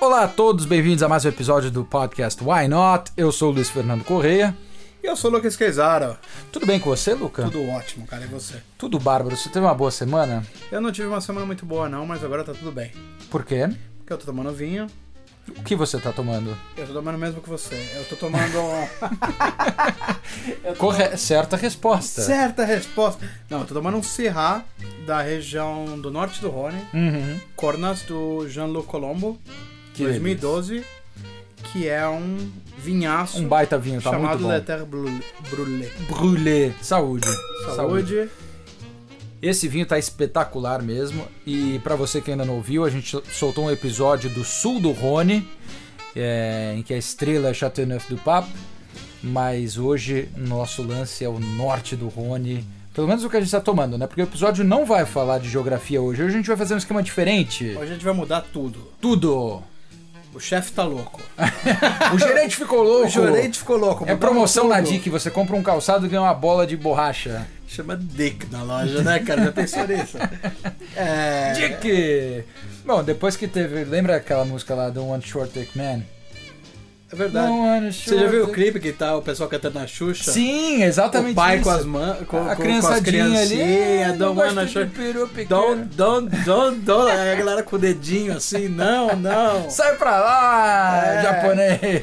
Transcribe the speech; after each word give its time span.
Olá 0.00 0.22
a 0.22 0.28
todos, 0.28 0.64
bem-vindos 0.64 1.02
a 1.02 1.08
mais 1.08 1.24
um 1.24 1.28
episódio 1.28 1.72
do 1.72 1.84
podcast 1.84 2.40
Why 2.42 2.68
Not? 2.68 3.10
Eu 3.16 3.32
sou 3.32 3.50
o 3.50 3.52
Luiz 3.52 3.68
Fernando 3.68 4.04
Correia. 4.04 4.56
E 5.02 5.06
eu 5.06 5.16
sou 5.16 5.28
o 5.28 5.34
Lucas 5.34 5.56
Quezaro. 5.56 6.16
Tudo 6.52 6.66
bem 6.66 6.78
com 6.78 6.88
você, 6.88 7.14
Luca? 7.14 7.42
Tudo 7.42 7.68
ótimo, 7.68 8.06
cara. 8.06 8.22
E 8.22 8.28
você? 8.28 8.62
Tudo 8.78 9.00
bárbaro. 9.00 9.36
Você 9.36 9.48
teve 9.48 9.66
uma 9.66 9.74
boa 9.74 9.90
semana? 9.90 10.46
Eu 10.70 10.80
não 10.80 10.92
tive 10.92 11.08
uma 11.08 11.20
semana 11.20 11.44
muito 11.44 11.66
boa, 11.66 11.88
não, 11.88 12.06
mas 12.06 12.22
agora 12.22 12.44
tá 12.44 12.54
tudo 12.54 12.70
bem. 12.70 12.92
Por 13.28 13.44
quê? 13.44 13.68
Porque 13.98 14.12
eu 14.12 14.18
tô 14.18 14.26
tomando 14.26 14.52
vinho. 14.52 14.86
O 15.48 15.64
que 15.64 15.74
você 15.74 15.98
tá 15.98 16.12
tomando? 16.12 16.56
Eu 16.76 16.86
tô 16.86 16.92
tomando 16.92 17.16
o 17.16 17.18
mesmo 17.18 17.40
que 17.40 17.48
você. 17.48 17.74
Eu 17.96 18.04
tô 18.04 18.14
tomando. 18.14 18.54
eu 20.62 20.74
tô... 20.74 20.78
Corre... 20.78 21.16
Certa 21.16 21.56
resposta. 21.56 22.22
Certa 22.22 22.64
resposta. 22.64 23.28
Não, 23.50 23.60
eu 23.60 23.66
tô 23.66 23.74
tomando 23.74 23.96
um 23.96 24.02
Syrah 24.02 24.64
da 25.04 25.22
região 25.22 25.98
do 25.98 26.08
norte 26.08 26.40
do 26.40 26.50
Rhône. 26.50 26.86
Uhum. 26.94 27.40
Cornas 27.56 28.02
do 28.02 28.48
Jean-Luc 28.48 28.86
Colombo, 28.86 29.40
Que 29.98 30.04
2012. 30.04 30.84
Que 31.72 31.88
é 31.88 32.08
um 32.08 32.50
vinhaço 32.78 33.38
Um 33.40 33.48
baita 33.48 33.76
vinho, 33.76 34.00
tá 34.00 34.12
muito 34.12 34.22
chamado 34.22 34.42
bom. 34.44 34.52
Le 34.52 34.60
Terre 34.60 34.84
Brûlée. 34.84 35.22
Brûlée. 35.50 35.92
Brûlé. 36.08 36.72
Saúde. 36.80 37.26
Saúde. 37.74 38.28
Esse 39.42 39.68
vinho 39.68 39.84
tá 39.84 39.98
espetacular 39.98 40.82
mesmo. 40.82 41.26
E 41.44 41.80
pra 41.82 41.96
você 41.96 42.20
que 42.20 42.30
ainda 42.30 42.44
não 42.44 42.54
ouviu, 42.54 42.84
a 42.84 42.90
gente 42.90 43.20
soltou 43.32 43.66
um 43.66 43.70
episódio 43.70 44.30
do 44.30 44.44
sul 44.44 44.80
do 44.80 44.92
Rhône, 44.92 45.46
é, 46.14 46.74
em 46.76 46.82
que 46.82 46.94
a 46.94 46.96
estrela 46.96 47.48
é 47.48 47.54
Châteauneuf-du-Pape. 47.54 48.48
Mas 49.22 49.76
hoje 49.76 50.28
nosso 50.36 50.80
lance 50.82 51.24
é 51.24 51.28
o 51.28 51.40
norte 51.40 51.96
do 51.96 52.08
Rhône. 52.08 52.64
Pelo 52.94 53.06
menos 53.06 53.24
o 53.24 53.30
que 53.30 53.36
a 53.36 53.40
gente 53.40 53.50
tá 53.50 53.60
tomando, 53.60 53.98
né? 53.98 54.06
Porque 54.06 54.22
o 54.22 54.24
episódio 54.24 54.64
não 54.64 54.86
vai 54.86 55.04
falar 55.04 55.38
de 55.38 55.48
geografia 55.48 56.00
hoje. 56.00 56.22
Hoje 56.22 56.34
a 56.34 56.36
gente 56.36 56.46
vai 56.46 56.56
fazer 56.56 56.74
um 56.74 56.78
esquema 56.78 57.02
diferente. 57.02 57.76
Hoje 57.76 57.90
a 57.90 57.94
gente 57.94 58.04
vai 58.04 58.14
mudar 58.14 58.44
tudo. 58.52 58.92
Tudo! 59.00 59.62
O 60.38 60.40
chefe 60.40 60.70
tá 60.70 60.84
louco. 60.84 61.20
O 62.14 62.18
gerente 62.18 62.54
ficou 62.54 62.80
louco. 62.84 63.06
O 63.06 63.08
gerente 63.08 63.58
ficou 63.58 63.76
louco. 63.76 64.04
É 64.08 64.14
promoção 64.14 64.68
na. 64.68 64.80
DIC, 64.80 65.10
você 65.10 65.32
compra 65.32 65.56
um 65.56 65.62
calçado 65.64 66.06
e 66.06 66.08
ganha 66.08 66.22
uma 66.22 66.32
bola 66.32 66.64
de 66.64 66.76
borracha. 66.76 67.44
Chama 67.66 67.96
Dick 67.96 68.46
na 68.46 68.62
loja, 68.62 69.02
né, 69.02 69.18
cara? 69.18 69.46
Já 69.46 69.50
pensou 69.52 69.84
nisso? 69.88 70.16
É... 70.94 71.52
DIC! 71.54 72.44
Bom, 72.86 73.02
depois 73.02 73.36
que 73.36 73.48
teve. 73.48 73.82
Lembra 73.82 74.14
aquela 74.14 74.44
música 74.44 74.76
lá 74.76 74.90
do 74.90 75.04
One 75.04 75.22
Short 75.22 75.52
Dick 75.52 75.76
Man? 75.76 76.02
É 77.10 77.16
verdade. 77.16 77.92
Você 77.92 78.18
já 78.18 78.26
viu 78.26 78.44
o 78.44 78.52
clipe 78.52 78.78
que 78.78 78.92
tá 78.92 79.16
o 79.16 79.22
pessoal 79.22 79.48
cantando 79.48 79.78
na 79.78 79.86
Xuxa? 79.86 80.30
Sim, 80.30 80.82
exatamente 80.82 81.32
O 81.32 81.36
pai 81.36 81.56
isso. 81.56 81.64
com 81.64 81.70
as 81.70 81.84
mãos, 81.86 82.18
com, 82.26 82.46
a 82.46 82.54
com, 82.54 82.62
criançadinha 82.62 83.24
com 83.24 83.32
as 83.34 83.40
ali. 83.40 84.06
não 84.08 84.18
don't 84.18 84.38
wanna 84.40 84.66
show. 84.66 84.84
Don't, 85.48 85.84
don't, 85.96 86.36
don't, 86.44 86.80
don't. 86.80 87.10
Aí 87.10 87.32
a 87.32 87.34
galera 87.34 87.62
com 87.62 87.76
o 87.76 87.78
dedinho 87.78 88.36
assim, 88.36 88.68
não, 88.68 89.16
não. 89.16 89.70
Sai 89.70 89.96
pra 89.96 90.20
lá, 90.20 91.02
É. 91.06 91.22
japonês! 91.22 92.02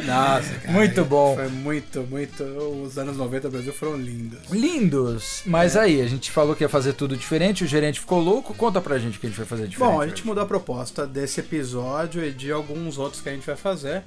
Nossa, 0.07 0.53
cara. 0.55 0.71
Muito 0.73 1.05
bom. 1.05 1.35
Foi 1.35 1.47
muito, 1.49 2.01
muito. 2.03 2.43
Os 2.43 2.97
anos 2.97 3.17
90 3.17 3.47
do 3.49 3.51
Brasil 3.51 3.73
foram 3.73 3.97
lindos. 3.97 4.39
Lindos! 4.51 5.41
Mas 5.45 5.75
É. 5.75 5.81
aí, 5.81 6.01
a 6.01 6.07
gente 6.07 6.31
falou 6.31 6.55
que 6.55 6.63
ia 6.63 6.69
fazer 6.69 6.93
tudo 6.93 7.15
diferente, 7.15 7.63
o 7.63 7.67
gerente 7.67 7.99
ficou 7.99 8.19
louco. 8.19 8.53
Conta 8.53 8.79
pra 8.81 8.97
gente 8.97 9.17
o 9.17 9.19
que 9.21 9.27
a 9.27 9.29
gente 9.29 9.37
vai 9.37 9.45
fazer 9.45 9.67
diferente. 9.67 9.93
Bom, 9.93 10.01
a 10.01 10.07
gente 10.07 10.25
mudou 10.25 10.43
a 10.43 10.47
proposta 10.47 11.05
desse 11.05 11.39
episódio 11.41 12.23
e 12.23 12.31
de 12.31 12.51
alguns 12.51 12.97
outros 12.97 13.21
que 13.21 13.29
a 13.29 13.33
gente 13.33 13.45
vai 13.45 13.55
fazer. 13.55 14.03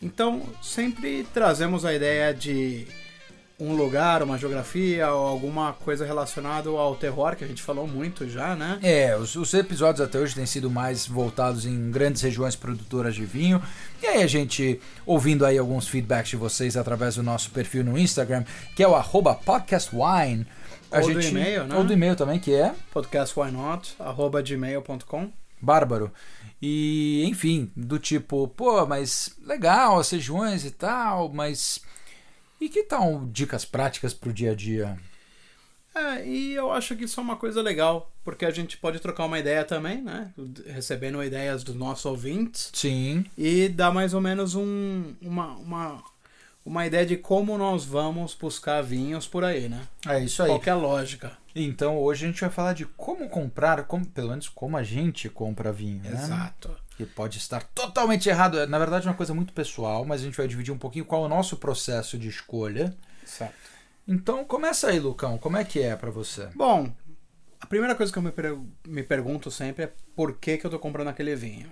Então, 0.00 0.42
sempre 0.62 1.26
trazemos 1.34 1.84
a 1.84 1.92
ideia 1.94 2.32
de 2.32 2.86
um 3.60 3.74
lugar, 3.74 4.22
uma 4.22 4.38
geografia 4.38 5.10
ou 5.12 5.26
alguma 5.26 5.72
coisa 5.72 6.06
relacionada 6.06 6.68
ao 6.70 6.94
terror, 6.94 7.34
que 7.34 7.42
a 7.42 7.46
gente 7.48 7.60
falou 7.62 7.88
muito 7.88 8.28
já, 8.28 8.54
né? 8.54 8.78
É, 8.82 9.16
os, 9.16 9.34
os 9.34 9.52
episódios 9.52 10.00
até 10.00 10.16
hoje 10.18 10.34
têm 10.36 10.46
sido 10.46 10.70
mais 10.70 11.08
voltados 11.08 11.66
em 11.66 11.90
grandes 11.90 12.22
regiões 12.22 12.54
produtoras 12.54 13.16
de 13.16 13.24
vinho. 13.24 13.60
E 14.00 14.06
aí 14.06 14.22
a 14.22 14.26
gente, 14.28 14.80
ouvindo 15.04 15.44
aí 15.44 15.58
alguns 15.58 15.88
feedbacks 15.88 16.30
de 16.30 16.36
vocês 16.36 16.76
através 16.76 17.16
do 17.16 17.22
nosso 17.22 17.50
perfil 17.50 17.82
no 17.82 17.98
Instagram, 17.98 18.44
que 18.76 18.82
é 18.82 18.86
o 18.88 18.94
arroba 18.94 19.34
podcastwine. 19.34 20.46
a 20.90 21.00
Ou 21.00 21.12
do 21.12 21.20
gente- 21.20 21.32
e-mail, 21.32 21.64
né? 21.66 21.76
Ou 21.76 21.82
do 21.84 21.92
e-mail 21.92 22.14
também, 22.14 22.38
que 22.38 22.54
é 22.54 22.72
podcastwhynot.gmail.com 22.92 25.32
bárbaro. 25.60 26.12
E, 26.62 27.24
enfim, 27.26 27.70
do 27.76 27.98
tipo, 27.98 28.46
pô, 28.48 28.86
mas 28.86 29.30
legal 29.44 29.98
as 29.98 30.08
regiões 30.10 30.64
e 30.64 30.70
tal, 30.70 31.28
mas... 31.28 31.80
E 32.60 32.68
que 32.68 32.82
tal 32.82 33.26
dicas 33.26 33.64
práticas 33.64 34.12
pro 34.12 34.32
dia 34.32 34.52
a 34.52 34.54
dia? 34.54 34.98
É, 35.94 36.26
e 36.26 36.52
eu 36.52 36.70
acho 36.70 36.94
que 36.94 37.04
isso 37.04 37.18
é 37.18 37.22
uma 37.22 37.36
coisa 37.36 37.60
legal, 37.62 38.12
porque 38.22 38.44
a 38.44 38.50
gente 38.50 38.76
pode 38.76 39.00
trocar 39.00 39.24
uma 39.24 39.38
ideia 39.38 39.64
também, 39.64 40.00
né? 40.00 40.32
Recebendo 40.66 41.22
ideias 41.22 41.64
dos 41.64 41.74
nossos 41.74 42.04
ouvintes. 42.04 42.70
Sim, 42.72 43.24
e 43.36 43.68
dá 43.68 43.90
mais 43.90 44.14
ou 44.14 44.20
menos 44.20 44.54
um, 44.54 45.14
uma, 45.20 45.54
uma, 45.56 46.02
uma 46.64 46.86
ideia 46.86 47.04
de 47.04 47.16
como 47.16 47.58
nós 47.58 47.84
vamos 47.84 48.34
buscar 48.34 48.82
vinhos 48.82 49.26
por 49.26 49.44
aí, 49.44 49.68
né? 49.68 49.82
é 50.06 50.22
isso 50.22 50.42
aí. 50.42 50.48
Qual 50.48 50.60
que 50.60 50.68
é 50.68 50.72
a 50.72 50.76
lógica? 50.76 51.32
Então 51.54 51.98
hoje 51.98 52.24
a 52.24 52.28
gente 52.28 52.40
vai 52.40 52.50
falar 52.50 52.74
de 52.74 52.84
como 52.84 53.28
comprar, 53.28 53.82
como, 53.84 54.06
pelo 54.06 54.28
menos 54.28 54.48
como 54.48 54.76
a 54.76 54.82
gente 54.82 55.28
compra 55.28 55.72
vinho, 55.72 56.02
né? 56.04 56.12
Exato. 56.12 56.76
Que 56.98 57.06
pode 57.06 57.38
estar 57.38 57.62
totalmente 57.74 58.28
errado. 58.28 58.66
Na 58.66 58.78
verdade 58.78 59.06
é 59.06 59.10
uma 59.10 59.16
coisa 59.16 59.32
muito 59.32 59.52
pessoal, 59.54 60.04
mas 60.04 60.20
a 60.20 60.24
gente 60.24 60.36
vai 60.36 60.46
dividir 60.46 60.72
um 60.74 60.78
pouquinho 60.78 61.04
qual 61.06 61.22
é 61.22 61.26
o 61.26 61.28
nosso 61.28 61.56
processo 61.56 62.18
de 62.18 62.28
escolha. 62.28 62.94
Certo. 63.24 63.54
Então 64.06 64.44
começa 64.44 64.88
aí, 64.88 64.98
Lucão. 64.98 65.38
Como 65.38 65.56
é 65.56 65.64
que 65.64 65.80
é 65.80 65.94
pra 65.96 66.10
você? 66.10 66.48
Bom, 66.56 66.92
a 67.60 67.66
primeira 67.66 67.94
coisa 67.94 68.12
que 68.12 68.18
eu 68.18 68.22
me, 68.22 68.32
per- 68.32 68.58
me 68.86 69.02
pergunto 69.02 69.50
sempre 69.50 69.84
é 69.84 69.92
por 70.16 70.34
que, 70.38 70.58
que 70.58 70.66
eu 70.66 70.70
tô 70.70 70.78
comprando 70.78 71.08
aquele 71.08 71.34
vinho. 71.36 71.70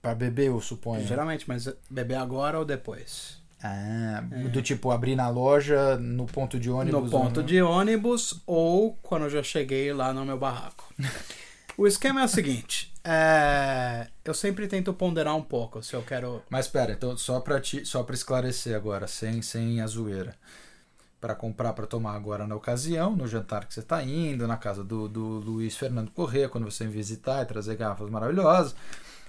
Pra 0.00 0.14
beber, 0.14 0.46
eu 0.48 0.60
suponho. 0.60 1.06
Geralmente, 1.06 1.46
mas 1.48 1.68
beber 1.90 2.16
agora 2.16 2.58
ou 2.58 2.64
depois? 2.64 3.42
Ah, 3.62 4.22
do 4.52 4.60
tipo 4.60 4.90
abrir 4.90 5.16
na 5.16 5.28
loja, 5.30 5.96
no 5.96 6.26
ponto 6.26 6.60
de 6.60 6.70
ônibus. 6.70 7.02
no 7.04 7.10
ponto 7.10 7.40
no- 7.40 7.46
de 7.46 7.62
ônibus 7.62 8.42
ou 8.46 8.94
quando 9.02 9.22
eu 9.24 9.30
já 9.30 9.42
cheguei 9.42 9.92
lá 9.92 10.12
no 10.12 10.24
meu 10.24 10.38
barraco. 10.38 10.92
o 11.76 11.86
esquema 11.86 12.20
é 12.20 12.24
o 12.24 12.28
seguinte: 12.28 12.92
é, 13.04 14.06
eu 14.24 14.32
sempre 14.32 14.66
tento 14.66 14.94
ponderar 14.94 15.36
um 15.36 15.42
pouco 15.42 15.82
se 15.82 15.94
eu 15.94 16.02
quero. 16.02 16.42
Mas 16.48 16.66
pera, 16.66 16.92
então 16.92 17.16
só 17.16 17.40
pra, 17.40 17.60
ti, 17.60 17.84
só 17.84 18.02
pra 18.02 18.14
esclarecer 18.14 18.74
agora, 18.74 19.06
sem, 19.06 19.42
sem 19.42 19.80
a 19.80 19.86
zoeira. 19.86 20.34
Pra 21.20 21.34
comprar 21.34 21.72
pra 21.72 21.86
tomar 21.86 22.14
agora 22.14 22.46
na 22.46 22.54
ocasião, 22.54 23.16
no 23.16 23.26
jantar 23.26 23.66
que 23.66 23.72
você 23.72 23.82
tá 23.82 24.02
indo, 24.02 24.46
na 24.46 24.56
casa 24.56 24.84
do, 24.84 25.08
do 25.08 25.22
Luiz 25.22 25.76
Fernando 25.76 26.10
Corrêa, 26.10 26.48
quando 26.48 26.64
você 26.70 26.86
visitar 26.86 27.42
e 27.42 27.46
trazer 27.46 27.76
garrafas 27.76 28.10
maravilhosas. 28.10 28.74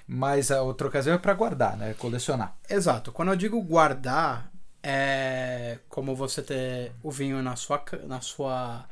Mas 0.07 0.51
a 0.51 0.61
outra 0.61 0.87
ocasião 0.87 1.15
é 1.15 1.17
pra 1.17 1.33
guardar, 1.33 1.77
né? 1.77 1.95
Colecionar. 1.97 2.55
Exato. 2.69 3.11
Quando 3.11 3.29
eu 3.29 3.35
digo 3.35 3.61
guardar, 3.61 4.51
é 4.83 5.79
como 5.89 6.15
você 6.15 6.41
ter 6.41 6.91
o 7.01 7.09
vinho 7.09 7.41
na 7.41 7.55
sua, 7.55 7.83
na 8.03 8.21
sua 8.21 8.85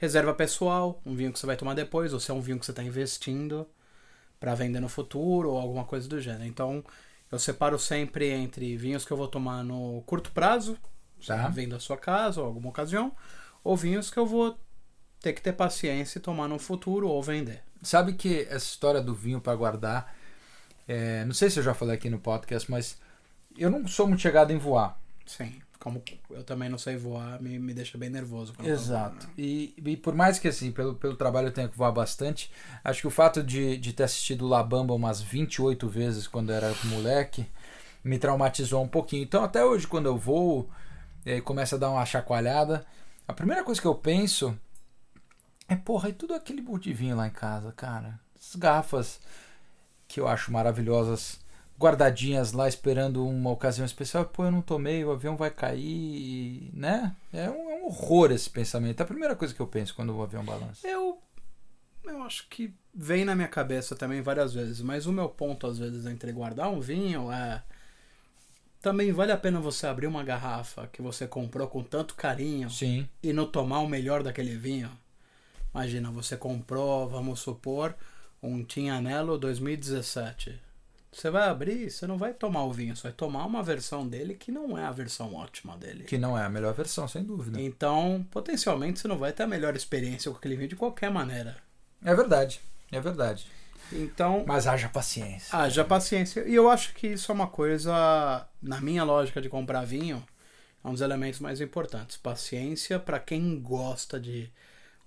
reserva 0.00 0.32
pessoal, 0.32 0.98
um 1.04 1.14
vinho 1.14 1.30
que 1.30 1.38
você 1.38 1.44
vai 1.44 1.56
tomar 1.58 1.74
depois, 1.74 2.14
ou 2.14 2.18
se 2.18 2.30
é 2.30 2.34
um 2.34 2.40
vinho 2.40 2.58
que 2.58 2.64
você 2.64 2.72
está 2.72 2.82
investindo 2.82 3.68
para 4.40 4.54
vender 4.54 4.80
no 4.80 4.88
futuro 4.88 5.50
ou 5.50 5.58
alguma 5.58 5.84
coisa 5.84 6.08
do 6.08 6.18
gênero. 6.18 6.46
Então, 6.46 6.82
eu 7.30 7.38
separo 7.38 7.78
sempre 7.78 8.30
entre 8.30 8.74
vinhos 8.78 9.04
que 9.04 9.10
eu 9.12 9.16
vou 9.16 9.28
tomar 9.28 9.62
no 9.62 10.02
curto 10.06 10.32
prazo, 10.32 10.78
Tá. 11.26 11.48
vendo 11.48 11.72
da 11.72 11.78
sua 11.78 11.98
casa 11.98 12.40
ou 12.40 12.46
alguma 12.46 12.70
ocasião, 12.70 13.12
ou 13.62 13.76
vinhos 13.76 14.10
que 14.10 14.18
eu 14.18 14.26
vou 14.26 14.58
ter 15.20 15.34
que 15.34 15.42
ter 15.42 15.52
paciência 15.52 16.18
e 16.18 16.22
tomar 16.22 16.48
no 16.48 16.58
futuro 16.58 17.06
ou 17.06 17.22
vender. 17.22 17.62
Sabe 17.82 18.14
que 18.14 18.46
essa 18.48 18.64
história 18.64 19.02
do 19.02 19.14
vinho 19.14 19.38
pra 19.38 19.54
guardar, 19.54 20.14
é, 20.88 21.26
não 21.26 21.34
sei 21.34 21.50
se 21.50 21.58
eu 21.58 21.62
já 21.62 21.74
falei 21.74 21.94
aqui 21.96 22.08
no 22.08 22.18
podcast, 22.18 22.70
mas 22.70 22.98
eu 23.54 23.70
não 23.70 23.86
sou 23.86 24.06
muito 24.08 24.22
chegado 24.22 24.50
em 24.50 24.56
voar. 24.56 24.98
Sim. 25.26 25.60
Como 25.80 26.02
eu 26.30 26.44
também 26.44 26.68
não 26.68 26.78
sei 26.78 26.96
voar, 26.96 27.42
me, 27.42 27.58
me 27.58 27.74
deixa 27.74 27.98
bem 27.98 28.08
nervoso. 28.08 28.52
quando 28.52 28.68
eu 28.68 28.76
tô 28.76 28.82
Exato. 28.82 29.26
voando. 29.26 29.32
E, 29.36 29.74
e 29.76 29.96
por 29.96 30.14
mais 30.14 30.38
que 30.38 30.46
assim, 30.46 30.70
pelo, 30.70 30.94
pelo 30.94 31.16
trabalho 31.16 31.48
eu 31.48 31.52
tenha 31.52 31.68
que 31.68 31.76
voar 31.76 31.90
bastante, 31.90 32.52
acho 32.84 33.00
que 33.00 33.06
o 33.06 33.10
fato 33.10 33.42
de, 33.42 33.76
de 33.78 33.92
ter 33.92 34.04
assistido 34.04 34.46
La 34.46 34.62
Bamba 34.62 34.94
umas 34.94 35.20
28 35.20 35.88
vezes 35.88 36.28
quando 36.28 36.50
eu 36.50 36.56
era 36.56 36.72
moleque 36.84 37.46
me 38.04 38.18
traumatizou 38.18 38.82
um 38.82 38.88
pouquinho. 38.88 39.24
Então 39.24 39.42
até 39.42 39.64
hoje 39.64 39.86
quando 39.86 40.06
eu 40.06 40.16
voo 40.16 40.70
e 41.24 41.32
aí 41.32 41.40
começa 41.40 41.76
a 41.76 41.78
dar 41.78 41.90
uma 41.90 42.06
chacoalhada, 42.06 42.86
a 43.26 43.32
primeira 43.32 43.64
coisa 43.64 43.80
que 43.80 43.86
eu 43.86 43.94
penso 43.94 44.56
é, 45.70 45.76
porra, 45.76 46.08
e 46.08 46.12
tudo 46.12 46.34
aquele 46.34 46.60
monte 46.60 46.84
de 46.84 46.92
vinho 46.92 47.14
lá 47.14 47.28
em 47.28 47.30
casa, 47.30 47.70
cara. 47.70 48.18
Essas 48.36 48.56
garrafas 48.56 49.20
que 50.08 50.18
eu 50.18 50.26
acho 50.26 50.50
maravilhosas, 50.50 51.38
guardadinhas 51.80 52.52
lá 52.52 52.68
esperando 52.68 53.26
uma 53.26 53.50
ocasião 53.50 53.86
especial. 53.86 54.26
Pô, 54.26 54.44
eu 54.44 54.50
não 54.50 54.60
tomei, 54.60 55.02
o 55.02 55.10
avião 55.10 55.34
vai 55.34 55.50
cair, 55.50 56.70
né? 56.74 57.16
É 57.32 57.48
um, 57.48 57.70
é 57.70 57.74
um 57.76 57.86
horror 57.86 58.30
esse 58.30 58.50
pensamento. 58.50 59.00
É 59.00 59.02
a 59.02 59.06
primeira 59.06 59.34
coisa 59.34 59.54
que 59.54 59.60
eu 59.60 59.66
penso 59.66 59.94
quando 59.94 60.14
o 60.14 60.22
avião 60.22 60.44
balança. 60.44 60.86
Eu, 60.86 61.18
eu 62.04 62.22
acho 62.22 62.46
que 62.50 62.74
vem 62.94 63.24
na 63.24 63.34
minha 63.34 63.48
cabeça 63.48 63.96
também 63.96 64.20
várias 64.20 64.52
vezes, 64.52 64.82
mas 64.82 65.06
o 65.06 65.12
meu 65.12 65.30
ponto 65.30 65.66
às 65.66 65.78
vezes 65.78 66.04
entre 66.04 66.30
guardar 66.32 66.68
um 66.68 66.80
vinho 66.80 67.32
é 67.32 67.62
também 68.82 69.10
vale 69.10 69.32
a 69.32 69.36
pena 69.36 69.58
você 69.58 69.86
abrir 69.86 70.06
uma 70.06 70.22
garrafa 70.22 70.86
que 70.86 71.00
você 71.00 71.26
comprou 71.26 71.66
com 71.66 71.82
tanto 71.82 72.14
carinho 72.14 72.68
Sim. 72.68 73.08
e 73.22 73.32
não 73.32 73.46
tomar 73.46 73.80
o 73.80 73.88
melhor 73.88 74.22
daquele 74.22 74.56
vinho. 74.56 74.90
Imagina, 75.72 76.10
você 76.10 76.36
comprou, 76.36 77.08
vamos 77.08 77.40
supor, 77.40 77.94
um 78.42 78.64
Tinhanello 78.64 79.38
2017. 79.38 80.69
Você 81.12 81.28
vai 81.28 81.48
abrir, 81.48 81.90
você 81.90 82.06
não 82.06 82.16
vai 82.16 82.32
tomar 82.32 82.64
o 82.64 82.72
vinho, 82.72 82.94
você 82.94 83.02
vai 83.04 83.12
tomar 83.12 83.44
uma 83.44 83.62
versão 83.62 84.06
dele 84.06 84.34
que 84.34 84.52
não 84.52 84.78
é 84.78 84.84
a 84.84 84.92
versão 84.92 85.34
ótima 85.34 85.76
dele. 85.76 86.04
Que 86.04 86.16
não 86.16 86.38
é 86.38 86.44
a 86.44 86.48
melhor 86.48 86.72
versão, 86.72 87.08
sem 87.08 87.24
dúvida. 87.24 87.60
Então, 87.60 88.24
potencialmente, 88.30 89.00
você 89.00 89.08
não 89.08 89.18
vai 89.18 89.32
ter 89.32 89.42
a 89.42 89.46
melhor 89.46 89.74
experiência 89.74 90.30
com 90.30 90.36
aquele 90.36 90.56
vinho 90.56 90.68
de 90.68 90.76
qualquer 90.76 91.10
maneira. 91.10 91.56
É 92.04 92.14
verdade, 92.14 92.60
é 92.92 93.00
verdade. 93.00 93.46
Então, 93.92 94.44
Mas 94.46 94.68
haja 94.68 94.88
paciência. 94.88 95.56
haja 95.58 95.84
paciência. 95.84 96.46
E 96.46 96.54
eu 96.54 96.70
acho 96.70 96.94
que 96.94 97.08
isso 97.08 97.32
é 97.32 97.34
uma 97.34 97.48
coisa, 97.48 98.46
na 98.62 98.80
minha 98.80 99.02
lógica 99.02 99.42
de 99.42 99.48
comprar 99.48 99.84
vinho, 99.84 100.24
é 100.84 100.88
um 100.88 100.92
dos 100.92 101.00
elementos 101.00 101.40
mais 101.40 101.60
importantes. 101.60 102.16
Paciência 102.16 103.00
para 103.00 103.18
quem 103.18 103.60
gosta 103.60 104.18
de 104.18 104.48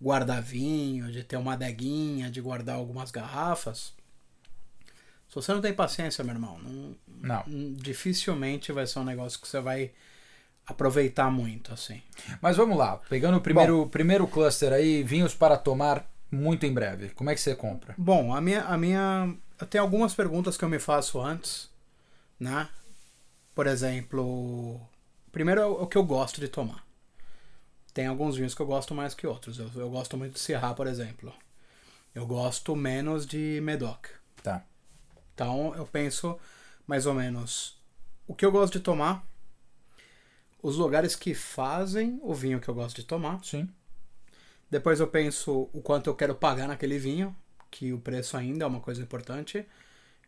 guardar 0.01 0.41
vinho, 0.41 1.09
de 1.11 1.23
ter 1.23 1.37
uma 1.37 1.53
adeguinha, 1.53 2.29
de 2.29 2.41
guardar 2.41 2.75
algumas 2.75 3.09
garrafas. 3.09 3.93
Se 5.33 5.35
você 5.35 5.51
não 5.51 5.61
tem 5.61 5.73
paciência, 5.73 6.23
meu 6.23 6.35
irmão, 6.35 6.59
não, 6.59 6.95
Não. 7.21 7.43
não- 7.47 7.73
dificilmente 7.73 8.71
vai 8.71 8.85
ser 8.85 8.99
um 8.99 9.03
negócio 9.03 9.39
que 9.41 9.47
você 9.47 9.59
vai 9.59 9.91
aproveitar 10.67 11.31
muito, 11.31 11.73
assim. 11.73 12.03
Mas 12.39 12.55
vamos 12.55 12.77
lá, 12.77 12.97
pegando 13.09 13.37
o 13.37 13.41
primeiro, 13.41 13.87
primeiro 13.87 14.27
cluster 14.27 14.71
aí, 14.71 15.01
vinhos 15.01 15.33
para 15.33 15.57
tomar 15.57 16.05
muito 16.31 16.67
em 16.67 16.71
breve. 16.73 17.09
Como 17.09 17.31
é 17.31 17.33
que 17.33 17.41
você 17.41 17.55
compra? 17.55 17.95
Bom, 17.97 18.31
a 18.33 18.39
minha, 18.39 18.61
a 18.65 18.77
minha. 18.77 19.35
Eu 19.59 19.65
tenho 19.65 19.83
algumas 19.83 20.13
perguntas 20.13 20.55
que 20.55 20.63
eu 20.63 20.69
me 20.69 20.77
faço 20.77 21.19
antes, 21.19 21.67
né? 22.39 22.69
Por 23.55 23.65
exemplo, 23.65 24.79
primeiro 25.31 25.61
é 25.61 25.65
o 25.65 25.81
o 25.83 25.87
que 25.87 25.97
eu 25.97 26.03
gosto 26.03 26.39
de 26.39 26.47
tomar. 26.47 26.83
Tem 27.91 28.05
alguns 28.05 28.35
vinhos 28.35 28.53
que 28.53 28.61
eu 28.61 28.65
gosto 28.67 28.93
mais 28.93 29.13
que 29.15 29.25
outros. 29.25 29.57
Eu, 29.57 29.69
eu 29.75 29.89
gosto 29.89 30.15
muito 30.15 30.33
de 30.33 30.39
Syrah, 30.39 30.75
por 30.75 30.85
exemplo. 30.85 31.33
Eu 32.13 32.27
gosto 32.27 32.75
menos 32.75 33.25
de 33.25 33.59
Medoc. 33.63 34.05
Então 35.33 35.73
eu 35.75 35.85
penso 35.85 36.37
mais 36.85 37.05
ou 37.05 37.13
menos 37.13 37.77
o 38.27 38.33
que 38.33 38.45
eu 38.45 38.51
gosto 38.51 38.73
de 38.73 38.79
tomar, 38.79 39.25
os 40.61 40.77
lugares 40.77 41.15
que 41.15 41.33
fazem 41.33 42.19
o 42.21 42.33
vinho 42.33 42.59
que 42.59 42.69
eu 42.69 42.73
gosto 42.73 42.95
de 42.95 43.03
tomar. 43.03 43.43
Sim. 43.43 43.69
Depois 44.69 44.99
eu 44.99 45.07
penso 45.07 45.69
o 45.73 45.81
quanto 45.81 46.09
eu 46.09 46.15
quero 46.15 46.33
pagar 46.35 46.67
naquele 46.67 46.97
vinho, 46.97 47.35
que 47.69 47.91
o 47.93 47.99
preço 47.99 48.37
ainda 48.37 48.63
é 48.63 48.67
uma 48.67 48.79
coisa 48.79 49.01
importante. 49.01 49.65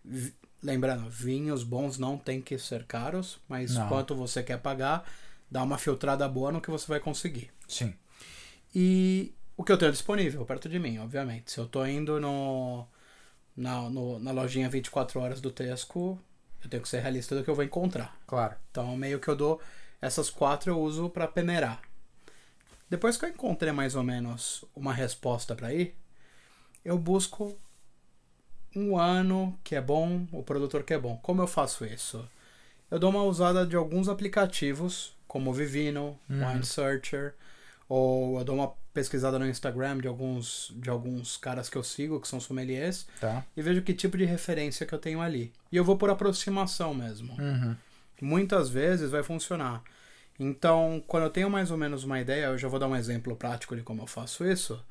Vi- 0.03 0.33
Lembrando, 0.63 1.07
vinhos 1.09 1.63
bons 1.63 1.97
não 1.99 2.17
tem 2.17 2.41
que 2.41 2.57
ser 2.57 2.85
caros, 2.85 3.39
mas 3.47 3.75
Não. 3.75 3.87
quanto 3.87 4.15
você 4.15 4.41
quer 4.41 4.57
pagar, 4.57 5.07
dá 5.49 5.61
uma 5.61 5.77
filtrada 5.77 6.27
boa 6.27 6.51
no 6.51 6.59
que 6.59 6.71
você 6.71 6.87
vai 6.87 6.99
conseguir. 6.99 7.51
Sim. 7.67 7.93
E 8.73 9.31
o 9.55 9.63
que 9.63 9.71
eu 9.71 9.77
tenho 9.77 9.91
disponível 9.91 10.43
perto 10.43 10.67
de 10.67 10.79
mim, 10.79 10.97
obviamente. 10.97 11.51
Se 11.51 11.59
eu 11.59 11.67
tô 11.67 11.85
indo 11.85 12.19
no, 12.19 12.87
na, 13.55 13.89
no- 13.89 14.19
na 14.19 14.31
lojinha 14.31 14.69
24 14.69 15.19
horas 15.19 15.39
do 15.41 15.51
Tesco, 15.51 16.19
eu 16.63 16.69
tenho 16.69 16.83
que 16.83 16.89
ser 16.89 16.99
realista 17.01 17.35
do 17.35 17.43
que 17.43 17.49
eu 17.49 17.55
vou 17.55 17.63
encontrar. 17.63 18.17
Claro. 18.27 18.55
Então, 18.71 18.95
meio 18.97 19.19
que 19.19 19.27
eu 19.27 19.35
dou. 19.35 19.61
Essas 20.01 20.29
quatro 20.29 20.71
eu 20.71 20.79
uso 20.79 21.09
para 21.09 21.27
peneirar. 21.27 21.81
Depois 22.89 23.17
que 23.17 23.25
eu 23.25 23.29
encontrei 23.29 23.71
mais 23.71 23.95
ou 23.95 24.03
menos 24.03 24.63
uma 24.75 24.93
resposta 24.93 25.55
para 25.55 25.73
ir, 25.73 25.95
eu 26.83 26.97
busco 26.97 27.57
um 28.75 28.97
ano 28.97 29.57
que 29.63 29.75
é 29.75 29.81
bom, 29.81 30.27
o 30.31 30.43
produtor 30.43 30.83
que 30.83 30.93
é 30.93 30.99
bom. 30.99 31.17
Como 31.17 31.41
eu 31.41 31.47
faço 31.47 31.85
isso? 31.85 32.27
Eu 32.91 32.99
dou 32.99 33.09
uma 33.09 33.23
usada 33.23 33.65
de 33.65 33.75
alguns 33.75 34.07
aplicativos, 34.07 35.15
como 35.27 35.49
o 35.49 35.53
Vivino, 35.53 36.19
Uhum. 36.29 36.47
Wine 36.47 36.65
Searcher, 36.65 37.33
ou 37.89 38.37
eu 38.37 38.45
dou 38.45 38.55
uma 38.55 38.73
pesquisada 38.95 39.37
no 39.37 39.45
Instagram 39.47 39.99
de 39.99 40.07
alguns, 40.07 40.73
de 40.77 40.89
alguns 40.89 41.37
caras 41.37 41.69
que 41.69 41.77
eu 41.77 41.83
sigo, 41.83 42.19
que 42.19 42.27
são 42.27 42.39
sommeliers, 42.39 43.05
Tá. 43.19 43.45
e 43.55 43.61
vejo 43.61 43.83
que 43.83 43.93
tipo 43.93 44.17
de 44.17 44.25
referência 44.25 44.85
que 44.87 44.93
eu 44.95 44.97
tenho 44.97 45.21
ali. 45.21 45.53
E 45.71 45.77
eu 45.77 45.83
vou 45.83 45.97
por 45.97 46.09
aproximação 46.09 46.93
mesmo 46.95 47.33
Uhum. 47.39 47.75
muitas 48.21 48.69
vezes 48.69 49.11
vai 49.11 49.21
funcionar. 49.21 49.83
Então, 50.39 51.03
quando 51.07 51.23
eu 51.23 51.29
tenho 51.29 51.49
mais 51.49 51.69
ou 51.71 51.77
menos 51.77 52.03
uma 52.03 52.19
ideia, 52.19 52.45
eu 52.47 52.57
já 52.57 52.67
vou 52.67 52.79
dar 52.79 52.87
um 52.87 52.95
exemplo 52.95 53.35
prático 53.35 53.75
de 53.75 53.83
como 53.83 54.01
eu 54.01 54.07
faço 54.07 54.43
isso. 54.45 54.83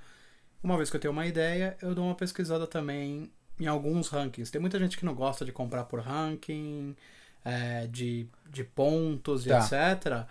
Uma 0.62 0.77
vez 0.77 0.89
que 0.91 0.97
eu 0.97 1.01
tenho 1.01 1.12
uma 1.12 1.27
ideia, 1.27 1.77
eu 1.83 1.95
dou 1.95 2.05
uma 2.06 2.15
pesquisada 2.15 2.67
também 2.67 3.31
em 3.61 3.67
alguns 3.67 4.09
rankings. 4.09 4.51
Tem 4.51 4.61
muita 4.61 4.79
gente 4.79 4.97
que 4.97 5.05
não 5.05 5.15
gosta 5.15 5.45
de 5.45 5.53
comprar 5.53 5.85
por 5.85 6.01
ranking, 6.01 6.97
é, 7.45 7.87
de, 7.89 8.27
de 8.51 8.65
pontos 8.65 9.45
e 9.45 9.49
Tá. 9.51 9.59
etc. 9.59 10.27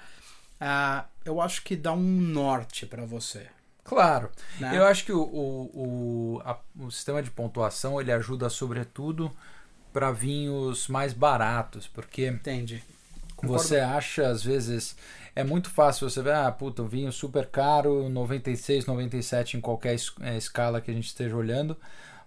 Ah, 0.60 1.06
eu 1.26 1.40
acho 1.42 1.62
que 1.64 1.76
dá 1.76 1.94
um 1.94 2.02
norte 2.22 2.86
para 2.86 3.06
você. 3.06 3.48
Claro. 3.84 4.30
Né? 4.60 4.78
Eu 4.78 4.86
acho 4.86 5.06
que 5.06 5.12
o, 5.12 5.22
o, 5.22 6.36
o, 6.38 6.42
a- 6.46 6.58
o 6.80 6.90
sistema 6.92 7.22
de 7.22 7.30
pontuação 7.32 8.00
ele 8.00 8.12
ajuda 8.12 8.50
sobretudo 8.50 9.32
para 9.92 10.12
vinhos 10.12 10.88
mais 10.88 11.14
baratos, 11.14 11.88
porque 11.88 12.28
Entende? 12.28 12.84
Concordo. 13.36 13.64
você 13.64 13.80
acha 13.80 14.28
às 14.28 14.44
vezes 14.44 14.96
é 15.36 15.44
muito 15.44 15.70
fácil 15.70 16.10
você 16.10 16.22
ver, 16.22 16.34
ah, 16.34 16.52
puta, 16.52 16.82
um 16.84 16.88
vinho 16.88 17.12
super 17.12 17.48
caro, 17.48 18.08
96, 18.10 18.86
97 18.86 19.58
em 19.58 19.62
qualquer 19.62 19.96
eh, 20.22 20.38
escala 20.38 20.80
que 20.80 20.92
a 20.92 20.94
gente 20.94 21.08
esteja 21.08 21.36
olhando. 21.36 21.76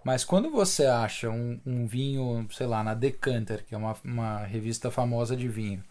Mas 0.03 0.23
quando 0.23 0.49
você 0.51 0.85
acha 0.85 1.29
um, 1.29 1.59
um 1.65 1.87
vinho, 1.87 2.47
sei 2.51 2.67
lá, 2.67 2.83
na 2.83 2.93
Decanter, 2.93 3.63
que 3.65 3.73
é 3.75 3.77
uma, 3.77 3.95
uma 4.03 4.39
revista 4.45 4.91
famosa 4.91 5.35
de 5.35 5.47
vinho, 5.47 5.83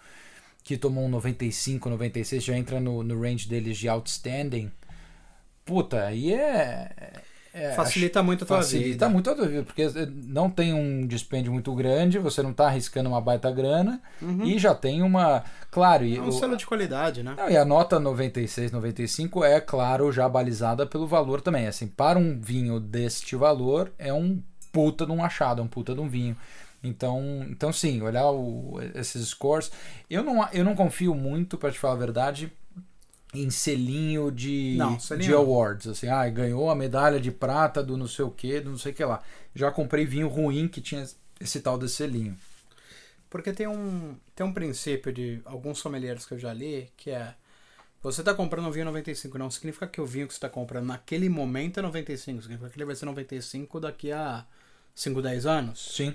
que 0.65 0.77
tomou 0.77 1.05
um 1.05 1.09
95, 1.09 1.89
96, 1.89 2.43
já 2.45 2.57
entra 2.57 2.81
no, 2.81 3.03
no 3.03 3.21
range 3.21 3.49
deles 3.49 3.79
de 3.79 3.89
outstanding, 3.89 4.71
puta, 5.67 6.05
aí 6.05 6.33
é. 6.33 6.89
é 7.53 7.73
Facilita 7.73 8.23
muito 8.23 8.45
a 8.45 8.47
tua 8.47 8.57
Facilita 8.59 8.89
vida. 8.91 9.09
muito 9.09 9.31
a 9.31 9.35
tua 9.35 9.47
vida, 9.49 9.63
porque 9.65 9.87
não 10.27 10.49
tem 10.49 10.73
um 10.73 11.07
dispêndio 11.07 11.53
muito 11.53 11.75
grande, 11.75 12.19
você 12.19 12.43
não 12.43 12.51
está 12.53 12.67
arriscando 12.67 13.09
uma 13.11 13.21
baita 13.21 13.51
grana 13.51 14.01
e 14.45 14.59
já 14.59 14.75
tem 14.75 15.03
uma. 15.03 15.43
Claro, 15.71 16.05
e, 16.05 16.17
É 16.17 16.21
um 16.23 16.29
o- 16.29 16.33
selo 16.33 16.57
de 16.57 16.65
qualidade, 16.67 17.23
né? 17.23 17.35
não, 17.37 17.51
e 17.51 17.57
a 17.57 17.65
nota 17.65 17.99
96, 18.01 18.71
95 18.73 19.45
é, 19.45 19.61
claro, 19.61 20.11
já 20.13 20.29
balizada 20.29 20.87
pelo 20.87 21.07
valor 21.07 21.41
também. 21.41 21.67
Assim, 21.67 21.87
para 21.87 22.19
um 22.19 22.39
vinho 22.41 22.79
deste 22.81 23.35
valor, 23.37 23.93
é 23.99 24.13
um 24.13 24.41
puta 24.73 25.05
de 25.07 25.13
um 25.13 25.23
achado, 25.25 25.61
é 25.61 25.65
um 25.65 25.69
puta 25.69 25.95
de 25.95 26.01
um 26.01 26.09
vinho. 26.09 26.37
Então, 26.85 27.45
então 27.51 27.73
sim, 27.73 28.01
olhar 28.03 28.31
o- 28.31 28.79
esses 28.95 29.27
scores. 29.29 29.73
Eu 30.09 30.23
não, 30.23 30.47
eu 30.53 30.63
não 30.65 30.75
confio 30.77 31.15
muito, 31.15 31.57
para 31.59 31.73
te 31.73 31.79
falar 31.79 31.95
a 31.95 31.99
verdade, 31.99 32.53
em 33.43 33.51
selinho 33.51 34.31
de, 34.31 34.75
Não, 34.77 34.99
selinho 34.99 35.29
de 35.29 35.35
awards. 35.35 35.87
Assim, 35.87 36.09
ah, 36.09 36.29
ganhou 36.29 36.71
a 36.71 36.75
medalha 36.75 37.21
de 37.21 37.31
prata 37.31 37.83
do 37.83 37.97
não 37.97 38.09
sei 38.09 38.25
o 38.25 38.31
que, 38.31 38.61
do 38.61 38.71
não 38.71 38.79
sei 38.79 38.93
o 38.93 38.95
que 38.95 39.05
lá. 39.05 39.23
Já 39.55 39.71
comprei 39.71 40.05
vinho 40.05 40.29
ruim 40.29 40.69
que 40.69 40.81
tinha 40.81 41.07
esse 41.41 41.61
tal 41.61 41.79
desse 41.79 41.97
selinho. 41.97 42.37
Porque 43.29 43.53
tem 43.53 43.67
um, 43.67 44.17
tem 44.35 44.47
um 44.47 44.53
princípio 44.53 45.13
de 45.13 45.41
alguns 45.45 45.79
sommeliers 45.79 46.25
que 46.25 46.35
eu 46.35 46.39
já 46.39 46.53
li, 46.53 46.89
que 46.97 47.11
é 47.11 47.35
você 48.03 48.21
está 48.21 48.33
comprando 48.33 48.67
um 48.67 48.71
vinho 48.71 48.85
95, 48.85 49.37
não 49.37 49.51
significa 49.51 49.87
que 49.87 50.01
o 50.01 50.07
vinho 50.07 50.29
que 50.29 50.33
você 50.33 50.39
está 50.39 50.49
comprando 50.49 50.87
naquele 50.87 51.29
momento 51.29 51.81
é 51.81 51.83
95, 51.83 52.43
significa 52.43 52.71
que 52.71 52.77
ele 52.77 52.85
vai 52.85 52.95
ser 52.95 53.05
95 53.05 53.81
daqui 53.81 54.13
a 54.13 54.47
5, 54.95 55.21
10 55.21 55.47
anos. 55.47 55.95
Sim, 55.97 56.15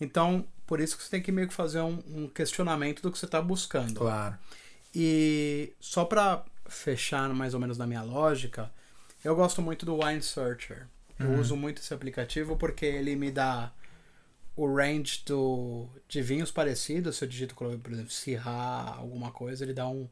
Então, 0.00 0.46
por 0.66 0.80
isso 0.80 0.96
que 0.96 1.02
você 1.02 1.10
tem 1.10 1.20
que 1.20 1.30
meio 1.30 1.46
que 1.46 1.52
fazer 1.52 1.82
um, 1.82 2.02
um 2.08 2.28
questionamento 2.28 3.02
do 3.02 3.12
que 3.12 3.18
você 3.18 3.26
está 3.26 3.42
buscando. 3.42 3.94
claro. 3.94 4.38
E 5.00 5.72
só 5.78 6.04
para 6.04 6.44
fechar 6.68 7.32
mais 7.32 7.54
ou 7.54 7.60
menos 7.60 7.78
na 7.78 7.86
minha 7.86 8.02
lógica, 8.02 8.68
eu 9.22 9.36
gosto 9.36 9.62
muito 9.62 9.86
do 9.86 10.02
Wine 10.02 10.20
Searcher. 10.20 10.88
Eu 11.20 11.30
Uhum. 11.30 11.40
uso 11.40 11.56
muito 11.56 11.80
esse 11.80 11.94
aplicativo 11.94 12.56
porque 12.56 12.84
ele 12.84 13.14
me 13.14 13.30
dá 13.30 13.72
o 14.56 14.66
range 14.66 15.22
do, 15.24 15.88
de 16.08 16.20
vinhos 16.20 16.50
parecidos. 16.50 17.16
Se 17.16 17.24
eu 17.24 17.28
digito, 17.28 17.54
por 17.54 17.92
exemplo, 17.92 18.10
Syrah, 18.10 18.96
alguma 18.98 19.30
coisa, 19.30 19.64
ele 19.64 19.72
dá 19.72 19.86
um, 19.88 20.08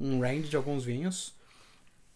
um 0.00 0.20
range 0.20 0.48
de 0.48 0.56
alguns 0.56 0.84
vinhos. 0.84 1.32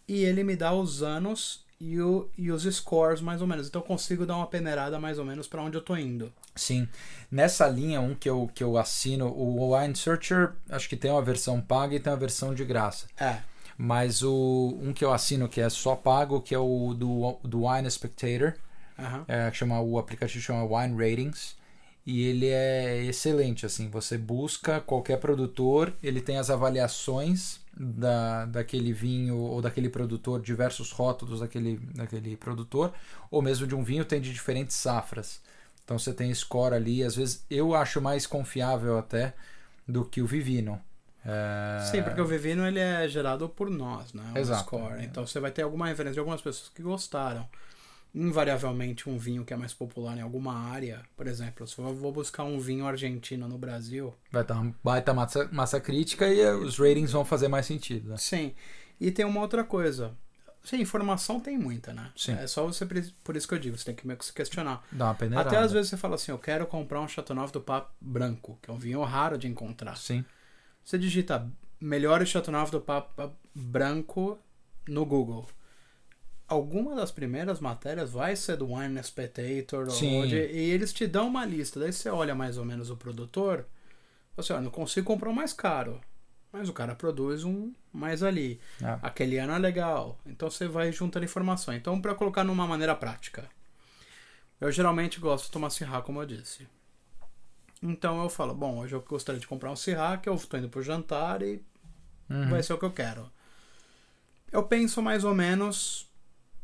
E 0.09 0.25
ele 0.25 0.43
me 0.43 0.57
dá 0.57 0.73
os 0.73 1.03
anos 1.05 1.65
e, 1.81 2.01
o, 2.01 2.29
e 2.37 2.51
os 2.51 2.63
scores 2.75 3.21
mais 3.21 3.41
ou 3.41 3.47
menos. 3.47 3.69
Então 3.69 3.81
eu 3.81 3.87
consigo 3.87 4.27
dar 4.27 4.37
uma 4.37 4.47
peneirada 4.47 4.99
mais 4.99 5.19
ou 5.19 5.25
menos 5.25 5.47
para 5.47 5.63
onde 5.63 5.77
eu 5.77 5.83
tô 5.83 5.97
indo. 5.97 6.33
Sim. 6.55 6.89
Nessa 7.31 7.69
linha, 7.69 8.01
um 8.01 8.15
que 8.15 8.29
eu, 8.29 8.51
que 8.55 8.65
eu 8.65 8.77
assino, 8.77 9.27
o 9.29 9.75
Wine 9.77 9.95
Searcher, 9.97 10.53
acho 10.69 10.89
que 10.89 10.97
tem 10.97 11.11
uma 11.11 11.23
versão 11.23 11.61
paga 11.61 11.95
e 11.95 12.01
tem 12.01 12.13
uma 12.13 12.19
versão 12.19 12.55
de 12.55 12.65
graça. 12.65 13.07
É, 13.17 13.39
Mas 13.77 14.23
o 14.23 14.77
um 14.83 14.93
que 14.93 15.05
eu 15.05 15.13
assino 15.13 15.49
que 15.49 15.61
é 15.61 15.69
só 15.71 15.95
pago, 15.95 16.41
que 16.41 16.55
é 16.55 16.59
o 16.59 16.95
do, 16.95 17.39
do 17.45 17.65
Wine 17.67 17.89
Spectator, 17.91 18.55
aham. 18.99 19.25
é, 19.29 19.51
que 19.51 19.57
chama, 19.57 19.81
o 19.81 19.99
aplicativo 19.99 20.43
chama 20.43 20.65
Wine 20.65 20.95
Ratings. 20.97 21.57
E 22.11 22.23
ele 22.23 22.47
é 22.47 23.05
excelente, 23.05 23.67
assim, 23.67 23.91
você 23.91 24.17
busca 24.17 24.81
qualquer 24.81 25.19
produtor, 25.19 25.93
ele 26.03 26.23
tem 26.23 26.39
as 26.39 26.49
avaliações 26.49 27.61
da, 27.79 28.47
daquele 28.47 28.95
vinho 28.95 29.37
ou 29.37 29.61
daquele 29.61 29.91
produtor, 29.91 30.41
diversos 30.41 30.91
rótulos 30.91 31.41
daquele, 31.41 31.77
daquele 31.95 32.35
produtor, 32.35 32.95
ou 33.31 33.43
mesmo 33.43 33.67
de 33.67 33.75
um 33.75 33.85
vinho 33.85 34.07
tem 34.07 34.23
de 34.23 34.33
diferentes 34.33 34.75
safras. 34.75 35.43
Então 35.85 35.99
você 35.99 36.15
tem 36.15 36.33
score 36.33 36.75
ali, 36.75 37.03
às 37.03 37.15
vezes 37.15 37.45
eu 37.51 37.75
acho 37.75 38.01
mais 38.01 38.27
confiável 38.27 38.97
até 38.97 39.35
do 39.87 40.03
que 40.03 40.23
o 40.23 40.27
Vivino. 40.27 40.81
É, 41.27 41.85
Sim, 41.91 42.03
porque 42.03 42.23
o 42.23 42.27
Vivino 42.27 42.67
ele 42.67 42.81
é 42.81 43.07
gerado 43.07 43.51
por 43.51 43.69
nós, 43.69 44.15
né? 44.15 44.33
O 44.35 44.39
Exato. 44.39 44.63
score. 44.63 45.05
Então 45.05 45.27
você 45.27 45.39
vai 45.39 45.51
ter 45.51 45.61
alguma 45.61 45.87
referência 45.87 46.15
de 46.15 46.21
algumas 46.21 46.41
pessoas 46.41 46.71
que 46.75 46.81
gostaram. 46.81 47.47
Invariavelmente 48.15 49.09
um 49.09 49.19
vinho 49.19 49.45
que 49.45 49.53
é 49.53 49.57
mais 49.57 49.75
popular 49.75 50.17
em 50.17 50.23
alguma 50.23 50.55
área. 50.55 51.03
Por 51.17 51.27
exemplo, 51.27 51.67
se 51.67 51.79
eu 51.79 51.95
vou 51.95 52.13
buscar 52.13 52.45
um 52.45 52.59
vinho 52.59 52.87
argentino 52.87 53.49
no 53.49 53.59
Brasil. 53.59 54.15
Vai 54.33 54.45
dar 54.45 54.61
uma 54.61 54.75
baita 54.83 55.13
massa, 55.15 55.49
massa 55.53 55.81
crítica 55.81 56.27
e 56.27 56.41
eh, 56.41 56.53
os 56.53 56.79
ratings 56.79 57.13
vão 57.13 57.25
fazer 57.25 57.49
mais 57.49 57.67
sentido. 57.67 58.11
Né? 58.11 58.17
Sim. 58.17 58.55
E 59.01 59.11
tem 59.11 59.25
uma 59.25 59.41
outra 59.41 59.63
coisa. 59.63 60.17
Sim, 60.65 60.81
informação 60.81 61.41
tem 61.41 61.57
muita, 61.57 61.93
né? 61.93 62.11
Sim. 62.17 62.33
É 62.33 62.47
só 62.47 62.67
você. 62.67 62.85
Por 63.25 63.37
isso 63.37 63.47
que 63.47 63.55
eu 63.55 63.59
digo, 63.59 63.79
você 63.79 63.85
tem 63.85 63.95
que 63.95 64.07
meio 64.07 64.19
que 64.19 64.25
se 64.25 64.33
questionar. 64.33 64.85
Dá 64.91 65.07
uma 65.07 65.15
peneirada. 65.15 65.49
Até 65.49 65.59
às 65.59 65.73
vezes 65.73 65.89
você 65.89 65.97
fala 65.97 66.17
assim, 66.17 66.33
eu 66.33 66.39
quero 66.39 66.67
comprar 66.67 67.01
um 67.01 67.09
Chateauneuf 67.09 67.53
do 67.53 67.61
Pape 67.61 67.91
branco, 68.01 68.59
que 68.61 68.71
é 68.71 68.75
um 68.75 68.79
vinho 68.79 69.03
raro 69.03 69.39
de 69.39 69.47
encontrar. 69.47 69.97
Sim. 69.97 70.25
Você 70.85 70.99
digita 70.99 71.51
melhores 71.81 72.29
Chateauneuf 72.29 72.73
do 72.73 72.81
Pape 72.81 73.33
branco 73.55 74.39
no 74.87 75.07
Google. 75.07 75.49
Alguma 76.49 76.97
das 76.97 77.11
primeiras 77.11 77.61
matérias 77.61 78.11
vai 78.11 78.35
ser 78.35 78.57
do 78.57 78.73
Wine 78.73 79.03
Spectator 79.03 79.91
Sim. 79.91 80.21
ou 80.21 80.27
de, 80.27 80.37
e 80.37 80.71
eles 80.71 80.93
te 80.93 81.07
dão 81.07 81.29
uma 81.29 81.45
lista. 81.45 81.79
Daí 81.79 81.93
você 81.93 82.09
olha 82.09 82.35
mais 82.35 82.57
ou 82.57 82.65
menos 82.65 82.89
o 82.89 82.97
produtor. 82.97 83.67
Você 84.35 84.53
olha, 84.53 84.63
não 84.63 84.71
consigo 84.71 85.07
comprar 85.07 85.29
um 85.29 85.35
mais 85.35 85.53
caro. 85.53 86.01
Mas 86.51 86.69
o 86.69 86.73
cara 86.73 86.95
produz 86.95 87.45
um 87.45 87.73
mais 87.93 88.23
ali. 88.23 88.59
Ah, 88.83 88.99
Aquele 89.03 89.37
ano 89.37 89.53
é 89.53 89.59
legal. 89.59 90.19
Então 90.25 90.51
você 90.51 90.67
vai 90.67 90.91
juntando 90.91 91.27
informação. 91.27 91.75
Então, 91.75 92.01
para 92.01 92.15
colocar 92.15 92.43
numa 92.43 92.67
maneira 92.67 92.95
prática, 92.95 93.49
eu 94.61 94.73
geralmente 94.73 95.21
gosto 95.21 95.47
de 95.47 95.51
tomar 95.51 95.71
Syrah, 95.71 96.01
como 96.01 96.23
eu 96.23 96.27
disse. 96.27 96.67
Então 97.83 98.23
eu 98.23 98.31
falo, 98.31 98.55
bom, 98.55 98.79
hoje 98.79 98.95
eu 98.95 99.03
gostaria 99.03 99.41
de 99.41 99.47
comprar 99.47 99.71
um 99.71 99.77
Syrah, 99.77 100.17
que 100.17 100.29
eu 100.29 100.35
estou 100.35 100.59
indo 100.59 100.69
pro 100.69 100.83
jantar 100.83 101.43
e 101.43 101.63
uhum. 102.29 102.49
vai 102.49 102.63
ser 102.63 102.73
o 102.73 102.79
que 102.79 102.85
eu 102.85 102.93
quero. 102.93 103.31
Eu 104.51 104.65
penso 104.65 105.03
mais 105.03 105.25
ou 105.25 105.35
menos 105.35 106.08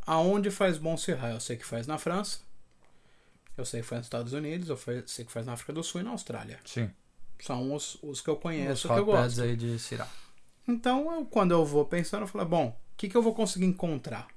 aonde 0.06 0.50
faz 0.50 0.78
bom 0.78 0.96
Syrah. 0.96 1.30
Eu 1.32 1.40
sei 1.40 1.56
que 1.56 1.64
faz 1.66 1.86
na 1.86 1.98
França, 1.98 2.40
eu 3.56 3.64
sei 3.64 3.80
que 3.80 3.86
faz 3.86 4.00
nos 4.00 4.06
Estados 4.06 4.32
Unidos, 4.32 4.68
eu 4.68 4.76
sei 5.06 5.24
que 5.24 5.32
faz 5.32 5.46
na 5.46 5.52
África 5.52 5.72
do 5.72 5.82
Sul 5.82 6.00
e 6.00 6.04
na 6.04 6.10
Austrália. 6.10 6.58
Sim. 6.64 6.90
São 7.40 7.74
os, 7.74 7.96
os 8.02 8.20
que 8.20 8.28
eu 8.30 8.34
Os 8.34 8.40
conheço, 8.40 8.88
que 8.88 8.94
eu 8.94 9.04
gosto. 9.04 9.42
aí 9.42 9.56
de 9.56 9.78
Syrah. 9.78 10.08
Então, 10.66 11.12
eu, 11.14 11.24
quando 11.26 11.50
eu 11.50 11.64
vou 11.64 11.84
pensando, 11.84 12.22
eu 12.22 12.26
falo, 12.26 12.44
bom, 12.46 12.68
o 12.68 12.96
que, 12.96 13.08
que 13.08 13.16
eu 13.16 13.22
vou 13.22 13.34
conseguir 13.34 13.66
encontrar? 13.66 14.28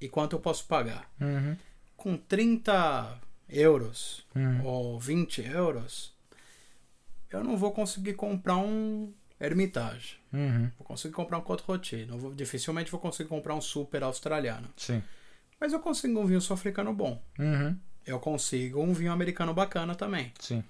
E 0.00 0.08
quanto 0.08 0.34
eu 0.36 0.40
posso 0.40 0.64
pagar? 0.66 1.10
Uhum. 1.20 1.56
Com 1.96 2.16
30 2.16 3.18
euros 3.48 4.24
Uhum. 4.34 4.64
ou 4.64 5.00
20 5.00 5.42
euros, 5.42 6.12
eu 7.30 7.42
não 7.44 7.56
vou 7.56 7.72
conseguir 7.72 8.14
comprar 8.14 8.56
um 8.56 9.12
Hermitage. 9.40 10.18
Uhum. 10.32 10.70
Vou 10.78 10.86
conseguir 10.86 11.14
comprar 11.14 11.38
um 11.38 11.42
Côte 11.42 11.62
Rôti. 11.64 12.06
Não 12.08 12.18
vou, 12.18 12.34
dificilmente 12.34 12.90
vou 12.90 13.00
conseguir 13.00 13.28
comprar 13.28 13.54
um 13.54 13.60
super 13.60 14.02
australiano. 14.02 14.68
Sim. 14.76 15.02
Mas 15.60 15.72
eu 15.72 15.80
consigo 15.80 16.18
um 16.18 16.26
vinho 16.26 16.40
sul-africano 16.40 16.92
bom. 16.92 17.20
Uhum. 17.38 17.76
Eu 18.06 18.18
consigo 18.18 18.80
um 18.80 18.92
vinho 18.92 19.12
americano 19.12 19.52
bacana 19.52 19.94
também. 19.94 20.32
Sim. 20.38 20.62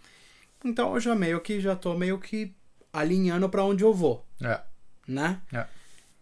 Então 0.64 0.94
eu 0.94 1.00
já 1.00 1.14
meio 1.14 1.40
que 1.40 1.60
já 1.60 1.76
tô 1.76 1.94
meio 1.94 2.18
que 2.18 2.54
alinhando 2.92 3.48
para 3.48 3.64
onde 3.64 3.84
eu 3.84 3.94
vou. 3.94 4.26
É. 4.42 4.60
né? 5.06 5.40
É. 5.52 5.66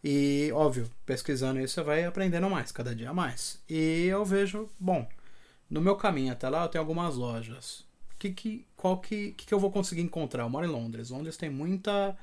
E, 0.08 0.52
óbvio, 0.52 0.88
pesquisando 1.04 1.58
isso, 1.58 1.74
você 1.74 1.82
vai 1.82 2.04
aprendendo 2.04 2.48
mais, 2.48 2.70
cada 2.70 2.94
dia 2.94 3.12
mais. 3.12 3.60
E 3.68 4.06
eu 4.06 4.24
vejo, 4.24 4.68
bom, 4.78 5.08
no 5.68 5.80
meu 5.80 5.96
caminho 5.96 6.32
até 6.32 6.48
lá, 6.48 6.62
eu 6.62 6.68
tenho 6.68 6.82
algumas 6.82 7.16
lojas. 7.16 7.84
Que, 8.16 8.30
que, 8.30 8.64
qual 8.86 8.98
que, 9.00 9.32
que, 9.32 9.46
que 9.46 9.52
eu 9.54 9.58
vou 9.58 9.70
conseguir 9.72 10.02
encontrar? 10.02 10.44
Eu 10.44 10.48
moro 10.48 10.64
em 10.64 10.70
Londres. 10.70 11.10
Londres 11.10 11.36
tem 11.36 11.50
muita. 11.50 12.16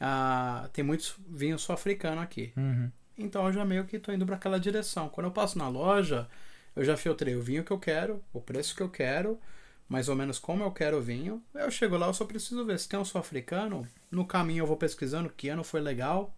ah, 0.00 0.68
tem 0.72 0.84
muitos 0.84 1.14
vinhos 1.28 1.62
sul-africanos 1.62 2.22
aqui. 2.22 2.52
Uhum. 2.56 2.90
Então 3.16 3.46
eu 3.46 3.52
já 3.52 3.64
meio 3.64 3.84
que 3.84 3.98
tô 3.98 4.12
indo 4.12 4.24
para 4.24 4.36
aquela 4.36 4.60
direção. 4.60 5.08
Quando 5.08 5.26
eu 5.26 5.32
passo 5.32 5.58
na 5.58 5.68
loja, 5.68 6.28
eu 6.76 6.84
já 6.84 6.96
filtrei 6.96 7.34
o 7.34 7.42
vinho 7.42 7.64
que 7.64 7.72
eu 7.72 7.78
quero, 7.80 8.22
o 8.32 8.40
preço 8.40 8.76
que 8.76 8.82
eu 8.82 8.88
quero, 8.88 9.40
mais 9.88 10.08
ou 10.08 10.14
menos 10.14 10.38
como 10.38 10.62
eu 10.62 10.70
quero 10.70 10.98
o 10.98 11.02
vinho. 11.02 11.42
Eu 11.52 11.68
chego 11.70 11.96
lá, 11.96 12.06
eu 12.06 12.14
só 12.14 12.24
preciso 12.24 12.64
ver 12.64 12.78
se 12.78 12.88
tem 12.88 12.98
um 12.98 13.04
sul-africano. 13.04 13.84
No 14.08 14.24
caminho 14.24 14.62
eu 14.62 14.66
vou 14.68 14.76
pesquisando 14.76 15.28
que 15.30 15.48
ano 15.48 15.64
foi 15.64 15.80
legal, 15.80 16.32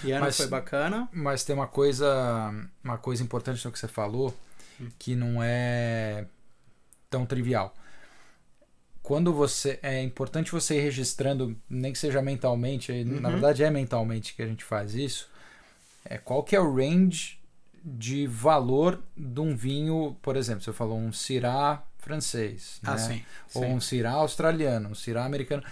que 0.00 0.10
ano 0.10 0.24
Mas- 0.24 0.38
foi 0.38 0.46
bacana. 0.46 1.06
Mas 1.12 1.44
tem 1.44 1.54
uma 1.54 1.66
coisa, 1.66 2.50
uma 2.82 2.96
coisa 2.96 3.22
importante 3.22 3.62
no 3.64 3.70
que 3.70 3.78
você 3.78 3.88
falou, 3.88 4.34
que 4.98 5.14
não 5.14 5.42
é 5.42 6.24
tão 7.10 7.26
trivial. 7.26 7.74
Quando 9.08 9.32
você 9.32 9.78
é 9.82 10.02
importante 10.02 10.52
você 10.52 10.76
ir 10.76 10.82
registrando, 10.82 11.56
nem 11.70 11.94
que 11.94 11.98
seja 11.98 12.20
mentalmente, 12.20 12.92
na 13.04 13.28
Uhum. 13.28 13.32
verdade 13.32 13.64
é 13.64 13.70
mentalmente 13.70 14.34
que 14.34 14.42
a 14.42 14.46
gente 14.46 14.62
faz 14.62 14.94
isso. 14.94 15.30
É 16.04 16.18
qual 16.18 16.42
que 16.42 16.54
é 16.54 16.60
o 16.60 16.74
range 16.74 17.38
de 17.82 18.26
valor 18.26 19.02
de 19.16 19.40
um 19.40 19.56
vinho, 19.56 20.14
por 20.20 20.36
exemplo, 20.36 20.62
você 20.62 20.74
falou 20.74 20.98
um 20.98 21.10
Syrah 21.10 21.82
francês, 21.96 22.80
Ah, 22.84 22.92
né? 22.92 22.98
sim. 22.98 23.24
ou 23.54 23.62
sim. 23.62 23.72
um 23.72 23.80
Syrah 23.80 24.12
australiano, 24.12 24.90
um 24.90 24.94
Syrah 24.94 25.24
americano. 25.24 25.62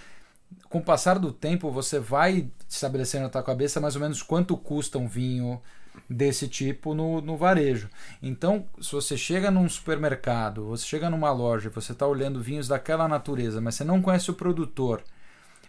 Com 0.67 0.79
o 0.79 0.83
passar 0.83 1.19
do 1.19 1.31
tempo, 1.31 1.69
você 1.69 1.99
vai 1.99 2.49
estabelecendo 2.67 3.25
na 3.25 3.29
tua 3.29 3.43
cabeça 3.43 3.79
mais 3.79 3.95
ou 3.95 4.01
menos 4.01 4.23
quanto 4.23 4.57
custa 4.57 4.97
um 4.97 5.07
vinho 5.07 5.61
desse 6.09 6.47
tipo 6.47 6.93
no, 6.93 7.21
no 7.21 7.37
varejo. 7.37 7.89
Então, 8.21 8.65
se 8.79 8.91
você 8.91 9.17
chega 9.17 9.51
num 9.51 9.67
supermercado, 9.67 10.65
você 10.65 10.85
chega 10.85 11.09
numa 11.09 11.31
loja, 11.31 11.69
você 11.69 11.91
está 11.91 12.05
olhando 12.05 12.41
vinhos 12.41 12.67
daquela 12.67 13.07
natureza, 13.07 13.59
mas 13.61 13.75
você 13.75 13.83
não 13.83 14.01
conhece 14.01 14.29
o 14.31 14.35
produtor, 14.35 15.03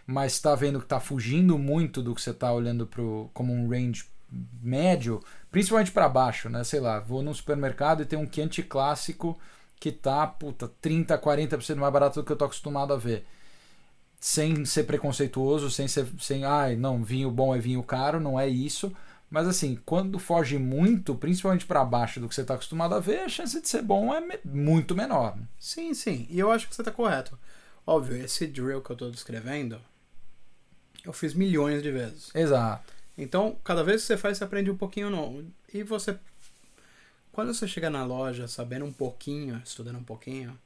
mas 0.05 0.33
está 0.33 0.55
vendo 0.55 0.79
que 0.79 0.85
está 0.85 0.99
fugindo 0.99 1.57
muito 1.57 2.01
do 2.01 2.15
que 2.15 2.21
você 2.21 2.31
está 2.31 2.51
olhando 2.51 2.85
pro, 2.87 3.29
como 3.33 3.53
um 3.53 3.69
range 3.69 4.05
médio, 4.61 5.19
principalmente 5.51 5.91
para 5.91 6.07
baixo, 6.07 6.49
né? 6.49 6.63
Sei 6.63 6.79
lá, 6.79 6.99
vou 6.99 7.21
num 7.21 7.33
supermercado 7.33 8.01
e 8.01 8.05
tem 8.05 8.17
um 8.17 8.31
Chianti 8.31 8.61
clássico 8.63 9.39
que 9.79 9.91
tá, 9.91 10.27
puta, 10.27 10.67
30, 10.81 11.17
40% 11.17 11.75
mais 11.75 11.93
barato 11.93 12.19
do 12.19 12.25
que 12.25 12.31
eu 12.31 12.35
tô 12.35 12.45
acostumado 12.45 12.93
a 12.93 12.97
ver. 12.97 13.25
Sem 14.19 14.65
ser 14.65 14.83
preconceituoso, 14.83 15.71
sem 15.71 15.87
ser, 15.87 16.05
sem, 16.19 16.43
ai, 16.43 16.75
não, 16.75 17.03
vinho 17.03 17.31
bom 17.31 17.55
é 17.55 17.59
vinho 17.59 17.81
caro, 17.81 18.19
não 18.19 18.37
é 18.39 18.47
isso. 18.47 18.93
Mas 19.29 19.47
assim, 19.47 19.79
quando 19.85 20.17
foge 20.17 20.57
muito, 20.57 21.13
principalmente 21.13 21.65
para 21.65 21.85
baixo 21.85 22.19
do 22.19 22.27
que 22.27 22.33
você 22.33 22.43
tá 22.43 22.55
acostumado 22.55 22.95
a 22.95 22.99
ver, 22.99 23.19
a 23.19 23.29
chance 23.29 23.61
de 23.61 23.69
ser 23.69 23.83
bom 23.83 24.13
é 24.13 24.19
me- 24.19 24.39
muito 24.43 24.95
menor. 24.95 25.37
né? 25.37 25.43
Sim, 25.59 25.93
sim. 25.93 26.25
E 26.29 26.39
eu 26.39 26.51
acho 26.51 26.67
que 26.67 26.75
você 26.75 26.81
tá 26.83 26.91
correto. 26.91 27.37
Óbvio, 27.85 28.17
esse 28.17 28.47
drill 28.47 28.81
que 28.81 28.89
eu 28.89 28.95
tô 28.95 29.09
descrevendo, 29.11 29.79
eu 31.05 31.13
fiz 31.13 31.33
milhões 31.33 31.81
de 31.83 31.91
vezes. 31.91 32.29
Exato. 32.33 32.91
Então, 33.17 33.55
cada 33.63 33.83
vez 33.83 34.01
que 34.01 34.07
você 34.07 34.17
faz, 34.17 34.37
você 34.37 34.43
aprende 34.43 34.71
um 34.71 34.77
pouquinho 34.77 35.09
novo. 35.09 35.43
E 35.73 35.83
você. 35.83 36.17
Quando 37.31 37.53
você 37.53 37.67
chega 37.67 37.89
na 37.89 38.03
loja 38.03 38.47
sabendo 38.47 38.85
um 38.85 38.91
pouquinho, 38.91 39.61
estudando 39.63 39.97
um 39.99 40.03
pouquinho, 40.03 40.57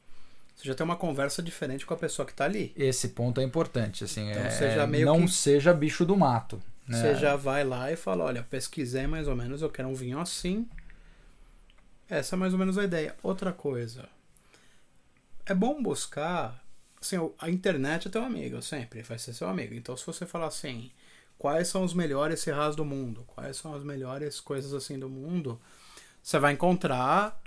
você 0.55 0.67
já 0.67 0.73
tem 0.75 0.83
uma 0.85 0.95
conversa 0.95 1.41
diferente 1.43 1.85
com 1.85 1.93
a 1.93 1.97
pessoa 1.97 2.25
que 2.25 2.33
tá 2.33 2.45
ali. 2.45 2.71
Esse 2.75 3.09
ponto 3.09 3.41
é 3.41 3.43
importante, 3.43 4.03
assim, 4.03 4.29
Então, 4.31 4.43
é, 4.43 4.49
seja 4.49 4.87
meio 4.87 5.05
não 5.05 5.25
que- 5.25 5.31
seja 5.31 5.73
bicho 5.73 6.05
do 6.05 6.15
mato. 6.15 6.61
Né? 6.87 6.99
Você 6.99 7.15
já 7.15 7.35
vai 7.35 7.63
lá 7.63 7.91
e 7.91 7.95
fala: 7.95 8.25
olha, 8.25 8.43
pesquisei 8.43 9.07
mais 9.07 9.27
ou 9.27 9.35
menos, 9.35 9.61
eu 9.61 9.69
quero 9.69 9.87
um 9.87 9.93
vinho 9.93 10.19
assim. 10.19 10.67
Essa 12.09 12.35
é 12.35 12.37
mais 12.37 12.53
ou 12.53 12.59
menos 12.59 12.77
a 12.77 12.83
ideia. 12.83 13.15
Outra 13.23 13.51
coisa. 13.51 14.07
É 15.45 15.53
bom 15.53 15.81
buscar. 15.81 16.61
Assim, 17.01 17.17
a 17.39 17.49
internet 17.49 18.07
é 18.07 18.11
teu 18.11 18.23
amigo, 18.23 18.61
sempre 18.61 19.01
vai 19.01 19.17
ser 19.19 19.33
seu 19.33 19.47
amigo. 19.49 19.73
Então, 19.73 19.95
se 19.97 20.05
você 20.05 20.25
falar 20.25 20.47
assim, 20.47 20.91
quais 21.37 21.67
são 21.67 21.83
os 21.83 21.93
melhores 21.93 22.39
serras 22.39 22.75
do 22.75 22.85
mundo, 22.85 23.25
quais 23.27 23.57
são 23.57 23.73
as 23.73 23.83
melhores 23.83 24.39
coisas 24.39 24.73
assim 24.73 24.97
do 24.97 25.09
mundo, 25.09 25.59
você 26.21 26.39
vai 26.39 26.53
encontrar 26.53 27.41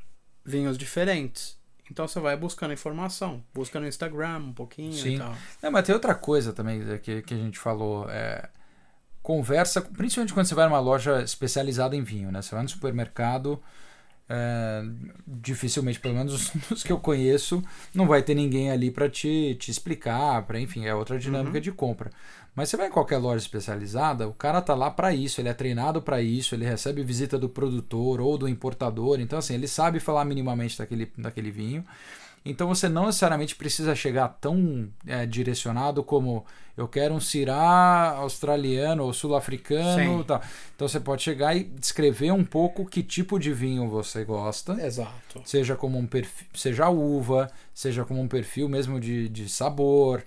vinhos 0.45 0.77
diferentes. 0.77 1.57
Então, 1.91 2.07
você 2.07 2.21
vai 2.21 2.37
buscando 2.37 2.75
informação. 2.75 3.43
Busca 3.55 3.81
no 3.81 3.87
Instagram 3.87 4.39
um 4.39 4.53
pouquinho 4.53 4.93
Sim. 4.93 5.15
e 5.15 5.19
tal. 5.19 5.35
É, 5.63 5.71
mas 5.71 5.87
tem 5.87 5.95
outra 5.95 6.15
coisa 6.15 6.53
também 6.53 6.83
que, 6.99 7.23
que 7.23 7.35
a 7.35 7.39
gente 7.39 7.59
falou. 7.59 8.11
É, 8.11 8.51
conversa, 9.27 9.81
principalmente 9.83 10.33
quando 10.33 10.47
você 10.47 10.55
vai 10.55 10.67
numa 10.69 10.79
loja 10.79 11.21
especializada 11.21 11.97
em 11.97 12.03
vinho, 12.03 12.31
né? 12.31 12.41
Você 12.41 12.55
vai 12.55 12.63
no 12.63 12.69
supermercado, 12.69 13.61
é, 14.29 14.83
dificilmente, 15.27 15.99
pelo 16.01 16.15
menos 16.15 16.53
os, 16.71 16.83
que 16.85 16.93
eu 16.93 16.99
conheço, 16.99 17.63
não 17.95 18.07
vai 18.07 18.23
ter 18.23 18.35
ninguém 18.35 18.71
ali 18.71 18.91
para 18.91 19.09
te, 19.11 19.57
te 19.59 19.71
explicar, 19.71 20.43
para 20.47 20.61
enfim, 20.61 20.87
é 20.87 20.95
outra 20.95 21.19
dinâmica 21.19 21.59
Uhum. 21.59 21.63
de 21.63 21.73
compra. 21.73 22.11
Mas 22.55 22.69
você 22.71 22.77
vai 22.77 22.87
em 22.89 22.91
qualquer 22.91 23.19
loja 23.19 23.45
especializada, 23.45 24.29
o 24.29 24.33
cara 24.33 24.63
tá 24.63 24.75
lá 24.75 24.91
para 24.91 25.13
isso, 25.15 25.41
ele 25.41 25.49
é 25.49 25.55
treinado 25.55 26.01
para 26.01 26.23
isso, 26.23 26.55
ele 26.55 26.65
recebe 26.65 27.03
visita 27.03 27.39
do 27.39 27.49
produtor 27.49 28.21
ou 28.21 28.39
do 28.39 28.49
importador, 28.49 29.21
então 29.21 29.39
assim, 29.39 29.55
ele 29.55 29.69
sabe 29.69 30.01
falar 30.01 30.25
minimamente 30.25 30.79
daquele, 30.79 31.13
daquele 31.19 31.51
vinho. 31.51 31.85
Então 32.47 32.69
você 32.69 32.89
não 32.89 33.07
necessariamente 33.07 33.57
precisa 33.57 33.95
chegar 33.95 34.29
tão 34.41 34.89
é, 35.05 35.27
direcionado 35.27 36.05
como 36.05 36.47
eu 36.77 36.87
quero 36.87 37.13
um 37.13 37.21
Syrah 37.21 38.15
australiano 38.19 39.03
ou 39.03 39.13
sul-africano. 39.13 40.23
Tá. 40.23 40.41
Então 40.75 40.87
você 40.87 41.01
pode 41.01 41.23
chegar 41.23 41.57
e 41.57 41.65
descrever 41.65 42.31
um 42.31 42.45
pouco 42.45 42.87
que 42.87 43.03
tipo 43.03 43.39
de 43.39 43.53
vinho 43.53 43.89
você 43.89 44.25
gosta. 44.25 44.75
Exato. 44.75 45.43
Seja 45.45 45.75
como 45.75 45.99
um 45.99 46.07
perfil, 46.07 46.47
seja 46.55 46.85
a 46.85 46.91
uva, 46.91 47.51
seja 47.75 48.05
como 48.05 48.21
um 48.21 48.29
perfil 48.29 48.69
mesmo 48.69 49.01
de, 49.01 49.29
de 49.29 49.49
sabor, 49.49 50.23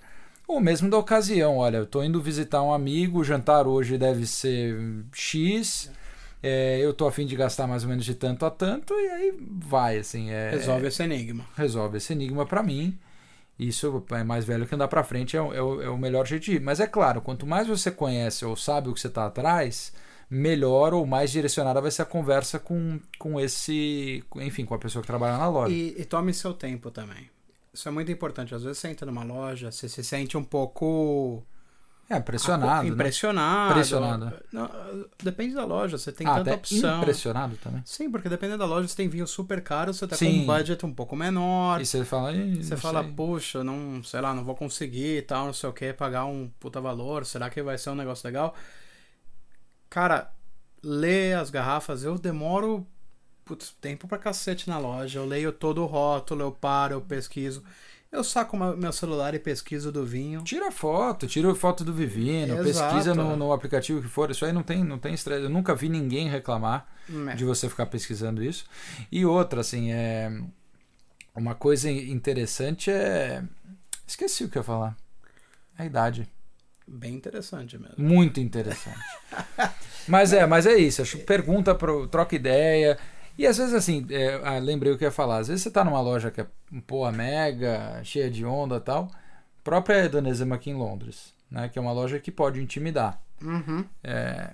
ou 0.46 0.60
mesmo 0.60 0.90
da 0.90 0.98
ocasião. 0.98 1.56
Olha, 1.56 1.78
eu 1.78 1.84
estou 1.84 2.04
indo 2.04 2.20
visitar 2.20 2.62
um 2.62 2.72
amigo, 2.72 3.20
o 3.20 3.24
jantar 3.24 3.66
hoje 3.66 3.96
deve 3.96 4.26
ser 4.26 4.76
X, 5.12 5.90
é, 6.42 6.78
eu 6.80 6.92
tô 6.94 7.06
afim 7.06 7.26
de 7.26 7.36
gastar 7.36 7.66
mais 7.66 7.82
ou 7.84 7.88
menos 7.88 8.04
de 8.04 8.14
tanto 8.14 8.44
a 8.46 8.50
tanto, 8.50 8.94
e 8.94 9.08
aí 9.08 9.34
vai, 9.62 9.98
assim. 9.98 10.30
É, 10.30 10.50
Resolve 10.50 10.86
esse 10.86 11.02
enigma. 11.02 11.44
resolve 11.56 11.96
esse 11.98 12.12
enigma 12.12 12.46
para 12.46 12.62
mim. 12.62 12.98
Isso 13.58 14.04
é 14.12 14.24
mais 14.24 14.44
velho 14.46 14.66
que 14.66 14.74
andar 14.74 14.88
para 14.88 15.04
frente, 15.04 15.36
é, 15.36 15.42
o- 15.42 15.52
é 15.52 15.60
o- 15.62 15.82
é 15.82 15.88
o 15.90 15.98
melhor 15.98 16.26
jeito 16.26 16.44
de 16.44 16.52
ir. 16.54 16.60
Mas 16.60 16.80
é 16.80 16.86
claro, 16.86 17.20
quanto 17.20 17.46
mais 17.46 17.68
você 17.68 17.90
conhece 17.90 18.44
ou 18.44 18.56
sabe 18.56 18.88
o 18.88 18.94
que 18.94 19.00
você 19.00 19.08
está 19.08 19.26
atrás, 19.26 19.92
melhor 20.30 20.94
ou 20.94 21.04
mais 21.04 21.30
direcionada 21.30 21.78
vai 21.80 21.90
ser 21.90 22.02
a 22.02 22.06
conversa 22.06 22.58
com, 22.58 22.98
com 23.18 23.38
esse. 23.38 24.24
Enfim, 24.36 24.64
com 24.64 24.74
a 24.74 24.78
pessoa 24.78 25.02
que 25.02 25.06
trabalha 25.06 25.36
na 25.36 25.48
loja. 25.48 25.74
E, 25.74 25.94
e 26.00 26.04
tome 26.06 26.32
seu 26.32 26.54
tempo 26.54 26.90
também. 26.90 27.28
Isso 27.72 27.86
é 27.86 27.92
muito 27.92 28.10
importante. 28.10 28.54
Às 28.54 28.62
vezes 28.62 28.78
você 28.78 28.88
entra 28.88 29.04
numa 29.04 29.22
loja, 29.24 29.70
você 29.70 29.88
se 29.90 30.02
sente 30.02 30.36
um 30.38 30.42
pouco 30.44 31.44
É, 32.10 32.18
pressionado. 32.18 32.82
né? 32.82 32.88
impressionado. 32.88 33.74
Pressionado. 33.74 34.32
Não, 34.52 34.68
depende 35.22 35.54
da 35.54 35.64
loja, 35.64 35.96
você 35.96 36.10
tem 36.10 36.26
Ah, 36.26 36.30
tanta 36.34 36.50
até 36.50 36.54
opção. 36.54 36.98
impressionado 37.02 37.56
também. 37.62 37.82
Sim, 37.86 38.10
porque 38.10 38.28
dependendo 38.28 38.58
da 38.58 38.66
loja, 38.66 38.88
você 38.88 38.96
tem 38.96 39.08
vinho 39.08 39.28
super 39.28 39.62
caro, 39.62 39.94
você 39.94 40.06
tá 40.08 40.16
com 40.16 40.18
Sim. 40.18 40.40
um 40.42 40.46
budget 40.46 40.84
um 40.84 40.92
pouco 40.92 41.14
menor. 41.14 41.80
E 41.80 41.86
você 41.86 42.04
fala. 42.04 42.32
"Ih, 42.32 42.62
Você 42.64 42.76
fala, 42.76 43.04
sei." 43.04 43.12
puxa, 43.12 43.62
não, 43.62 44.02
sei 44.02 44.20
lá, 44.20 44.34
não 44.34 44.42
vou 44.44 44.56
conseguir 44.56 45.18
e 45.18 45.22
tal, 45.22 45.46
não 45.46 45.52
sei 45.52 45.70
o 45.70 45.72
que, 45.72 45.92
pagar 45.92 46.24
um 46.24 46.50
puta 46.58 46.80
valor, 46.80 47.24
será 47.24 47.48
que 47.48 47.62
vai 47.62 47.78
ser 47.78 47.90
um 47.90 47.94
negócio 47.94 48.26
legal? 48.26 48.56
Cara, 49.88 50.30
lê 50.82 51.32
as 51.34 51.48
garrafas, 51.50 52.02
eu 52.04 52.18
demoro 52.18 52.86
putz, 53.44 53.74
tempo 53.80 54.06
pra 54.06 54.16
cacete 54.18 54.68
na 54.68 54.78
loja, 54.78 55.18
eu 55.18 55.26
leio 55.26 55.52
todo 55.52 55.82
o 55.82 55.86
rótulo, 55.86 56.42
eu 56.42 56.52
paro, 56.52 56.94
eu 56.94 57.00
pesquiso. 57.00 57.64
Eu 58.12 58.24
saco 58.24 58.56
meu 58.56 58.92
celular 58.92 59.34
e 59.34 59.38
pesquiso 59.38 59.92
do 59.92 60.04
vinho. 60.04 60.42
Tira 60.42 60.72
foto, 60.72 61.28
tira 61.28 61.54
foto 61.54 61.84
do 61.84 61.92
Vivino, 61.94 62.58
Exato. 62.66 62.92
pesquisa 62.94 63.14
no, 63.14 63.36
no 63.36 63.52
aplicativo 63.52 64.02
que 64.02 64.08
for. 64.08 64.30
Isso 64.32 64.44
aí 64.44 64.52
não 64.52 64.64
tem, 64.64 64.82
não 64.82 64.98
tem 64.98 65.14
estresse. 65.14 65.44
Eu 65.44 65.48
nunca 65.50 65.76
vi 65.76 65.88
ninguém 65.88 66.28
reclamar 66.28 66.88
É. 67.30 67.34
de 67.36 67.44
você 67.44 67.68
ficar 67.68 67.86
pesquisando 67.86 68.42
isso. 68.42 68.64
E 69.12 69.24
outra, 69.24 69.60
assim, 69.60 69.92
é. 69.92 70.30
Uma 71.36 71.54
coisa 71.54 71.88
interessante 71.88 72.90
é. 72.90 73.44
Esqueci 74.04 74.42
o 74.42 74.48
que 74.48 74.58
eu 74.58 74.60
ia 74.60 74.64
falar. 74.64 74.96
A 75.78 75.84
idade. 75.86 76.28
Bem 76.88 77.14
interessante 77.14 77.78
mesmo. 77.78 77.94
Muito 77.96 78.40
interessante. 78.40 78.98
mas 80.08 80.32
é, 80.32 80.44
mas 80.46 80.66
é 80.66 80.74
isso. 80.76 81.04
Pergunta, 81.18 81.76
pro, 81.76 82.08
troca 82.08 82.34
ideia. 82.34 82.98
E 83.40 83.46
às 83.46 83.56
vezes, 83.56 83.72
assim, 83.72 84.06
é, 84.10 84.38
ah, 84.44 84.58
lembrei 84.58 84.92
o 84.92 84.98
que 84.98 85.04
eu 85.04 85.08
ia 85.08 85.12
falar. 85.12 85.38
Às 85.38 85.48
vezes 85.48 85.62
você 85.62 85.70
tá 85.70 85.82
numa 85.82 86.00
loja 86.00 86.30
que 86.30 86.40
é 86.42 86.46
pô, 86.86 87.10
mega, 87.10 88.00
cheia 88.04 88.30
de 88.30 88.44
onda 88.44 88.76
e 88.76 88.80
tal. 88.80 89.10
Própria 89.64 90.04
Hedonism 90.04 90.52
aqui 90.52 90.70
em 90.70 90.74
Londres, 90.74 91.32
né? 91.50 91.68
Que 91.68 91.78
é 91.78 91.82
uma 91.82 91.92
loja 91.92 92.18
que 92.18 92.30
pode 92.30 92.60
intimidar. 92.60 93.18
Uhum. 93.42 93.84
É, 94.04 94.50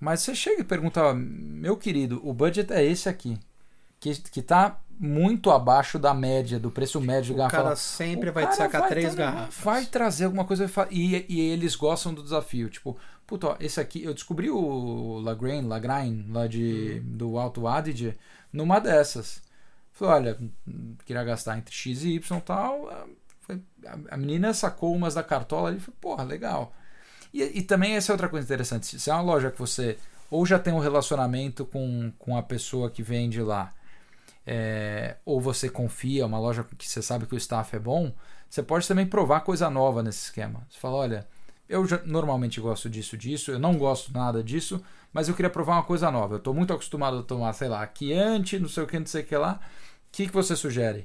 mas 0.00 0.20
você 0.20 0.34
chega 0.34 0.60
e 0.60 0.64
pergunta, 0.64 1.12
meu 1.14 1.76
querido, 1.76 2.20
o 2.24 2.32
budget 2.32 2.72
é 2.72 2.84
esse 2.84 3.08
aqui. 3.08 3.36
Que, 3.98 4.14
que 4.30 4.42
tá 4.42 4.78
muito 4.98 5.50
abaixo 5.50 5.98
da 5.98 6.12
média, 6.14 6.58
do 6.60 6.70
preço 6.70 7.00
médio 7.00 7.24
de 7.24 7.32
O 7.32 7.36
garrafa. 7.36 7.56
cara 7.56 7.64
Fala, 7.70 7.76
sempre 7.76 8.30
o 8.30 8.32
vai 8.32 8.44
te 8.44 8.50
cara 8.50 8.56
sacar 8.56 8.80
vai 8.82 8.90
três 8.90 9.10
ter- 9.10 9.16
garrafas. 9.16 9.64
Vai 9.64 9.86
trazer 9.86 10.26
alguma 10.26 10.44
coisa 10.44 10.70
e, 10.90 11.24
e 11.28 11.40
eles 11.40 11.74
gostam 11.74 12.12
do 12.14 12.22
desafio. 12.22 12.68
Tipo, 12.68 12.96
puta, 13.26 13.48
ó, 13.48 13.56
esse 13.60 13.80
aqui, 13.80 14.04
eu 14.04 14.14
descobri 14.14 14.50
o 14.50 15.18
Lagrange, 15.20 15.66
Lagrange 15.66 16.24
lá 16.30 16.46
de, 16.46 17.02
Uhum. 17.04 17.16
do 17.16 17.38
Alto 17.38 17.66
Adige 17.66 18.16
numa 18.52 18.78
dessas. 18.80 19.42
Falei, 19.92 20.14
olha, 20.32 20.38
queria 21.06 21.24
gastar 21.24 21.58
entre 21.58 21.74
X 21.74 22.02
e 22.04 22.14
Y 22.16 22.38
e 22.38 22.42
tal. 22.42 22.88
ah, 22.90 23.06
foi- 23.42 23.60
A 23.86 24.14
a 24.14 24.16
menina 24.16 24.52
sacou 24.54 24.94
umas 24.94 25.14
da 25.14 25.22
cartola 25.22 25.68
ali 25.68 25.78
e 25.78 25.80
falou, 25.80 25.98
porra, 26.00 26.24
legal. 26.24 26.74
E, 27.32 27.42
e 27.42 27.62
também 27.62 27.96
essa 27.96 28.12
é 28.12 28.14
outra 28.14 28.28
coisa 28.28 28.44
interessante. 28.46 28.86
Se 28.86 29.00
se 29.00 29.10
é 29.10 29.14
uma 29.14 29.22
loja 29.22 29.50
que 29.50 29.58
você 29.58 29.98
ou 30.30 30.44
já 30.46 30.58
tem 30.58 30.72
um 30.74 30.78
relacionamento 30.80 31.64
com, 31.66 32.12
com 32.18 32.36
a 32.36 32.42
pessoa 32.42 32.90
que 32.90 33.02
vende 33.02 33.40
lá, 33.42 33.72
é, 34.46 35.16
ou 35.24 35.40
você 35.40 35.68
confia, 35.68 36.26
uma 36.26 36.38
loja 36.38 36.64
que 36.76 36.88
você 36.88 37.02
sabe 37.02 37.26
que 37.26 37.34
o 37.34 37.38
staff 37.38 37.74
é 37.76 37.78
bom, 37.78 38.12
você 38.48 38.62
pode 38.62 38.86
também 38.88 39.06
provar 39.06 39.40
coisa 39.40 39.70
nova 39.70 40.02
nesse 40.02 40.24
esquema. 40.24 40.66
Você 40.68 40.78
fala, 40.78 40.96
olha, 40.96 41.28
eu 41.68 41.86
já, 41.86 42.00
normalmente 42.04 42.60
gosto 42.60 42.90
disso, 42.90 43.16
disso, 43.16 43.50
eu 43.50 43.58
não 43.58 43.76
gosto 43.76 44.12
nada 44.12 44.42
disso, 44.42 44.82
mas 45.12 45.28
eu 45.28 45.34
queria 45.34 45.50
provar 45.50 45.74
uma 45.74 45.82
coisa 45.82 46.10
nova. 46.10 46.34
Eu 46.34 46.38
estou 46.38 46.54
muito 46.54 46.72
acostumado 46.72 47.18
a 47.18 47.22
tomar, 47.22 47.52
sei 47.52 47.68
lá, 47.68 47.88
Chianti, 47.92 48.58
não 48.58 48.68
sei 48.68 48.82
o 48.82 48.86
que, 48.86 48.98
não 48.98 49.06
sei 49.06 49.22
o 49.22 49.26
que 49.26 49.36
lá. 49.36 49.60
O 50.08 50.12
que, 50.12 50.26
que 50.26 50.32
você 50.32 50.54
sugere? 50.54 51.04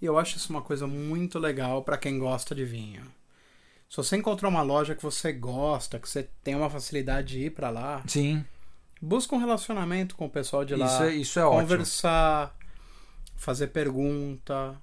Eu 0.00 0.18
acho 0.18 0.36
isso 0.36 0.50
uma 0.50 0.62
coisa 0.62 0.86
muito 0.86 1.38
legal 1.38 1.82
pra 1.82 1.98
quem 1.98 2.18
gosta 2.18 2.54
de 2.54 2.64
vinho. 2.64 3.02
Se 3.88 3.96
você 3.96 4.16
encontrar 4.16 4.48
uma 4.48 4.62
loja 4.62 4.94
que 4.94 5.02
você 5.02 5.32
gosta, 5.32 5.98
que 5.98 6.08
você 6.08 6.28
tem 6.42 6.54
uma 6.54 6.70
facilidade 6.70 7.28
de 7.28 7.46
ir 7.46 7.50
pra 7.50 7.70
lá, 7.70 8.02
Sim, 8.06 8.44
busca 9.00 9.34
um 9.34 9.38
relacionamento 9.38 10.14
com 10.14 10.26
o 10.26 10.30
pessoal 10.30 10.64
de 10.64 10.74
lá. 10.76 10.86
isso 10.86 11.02
é, 11.02 11.14
isso 11.14 11.38
é 11.40 11.44
ótimo. 11.44 11.62
conversar, 11.62 12.56
fazer 13.36 13.68
pergunta. 13.68 14.80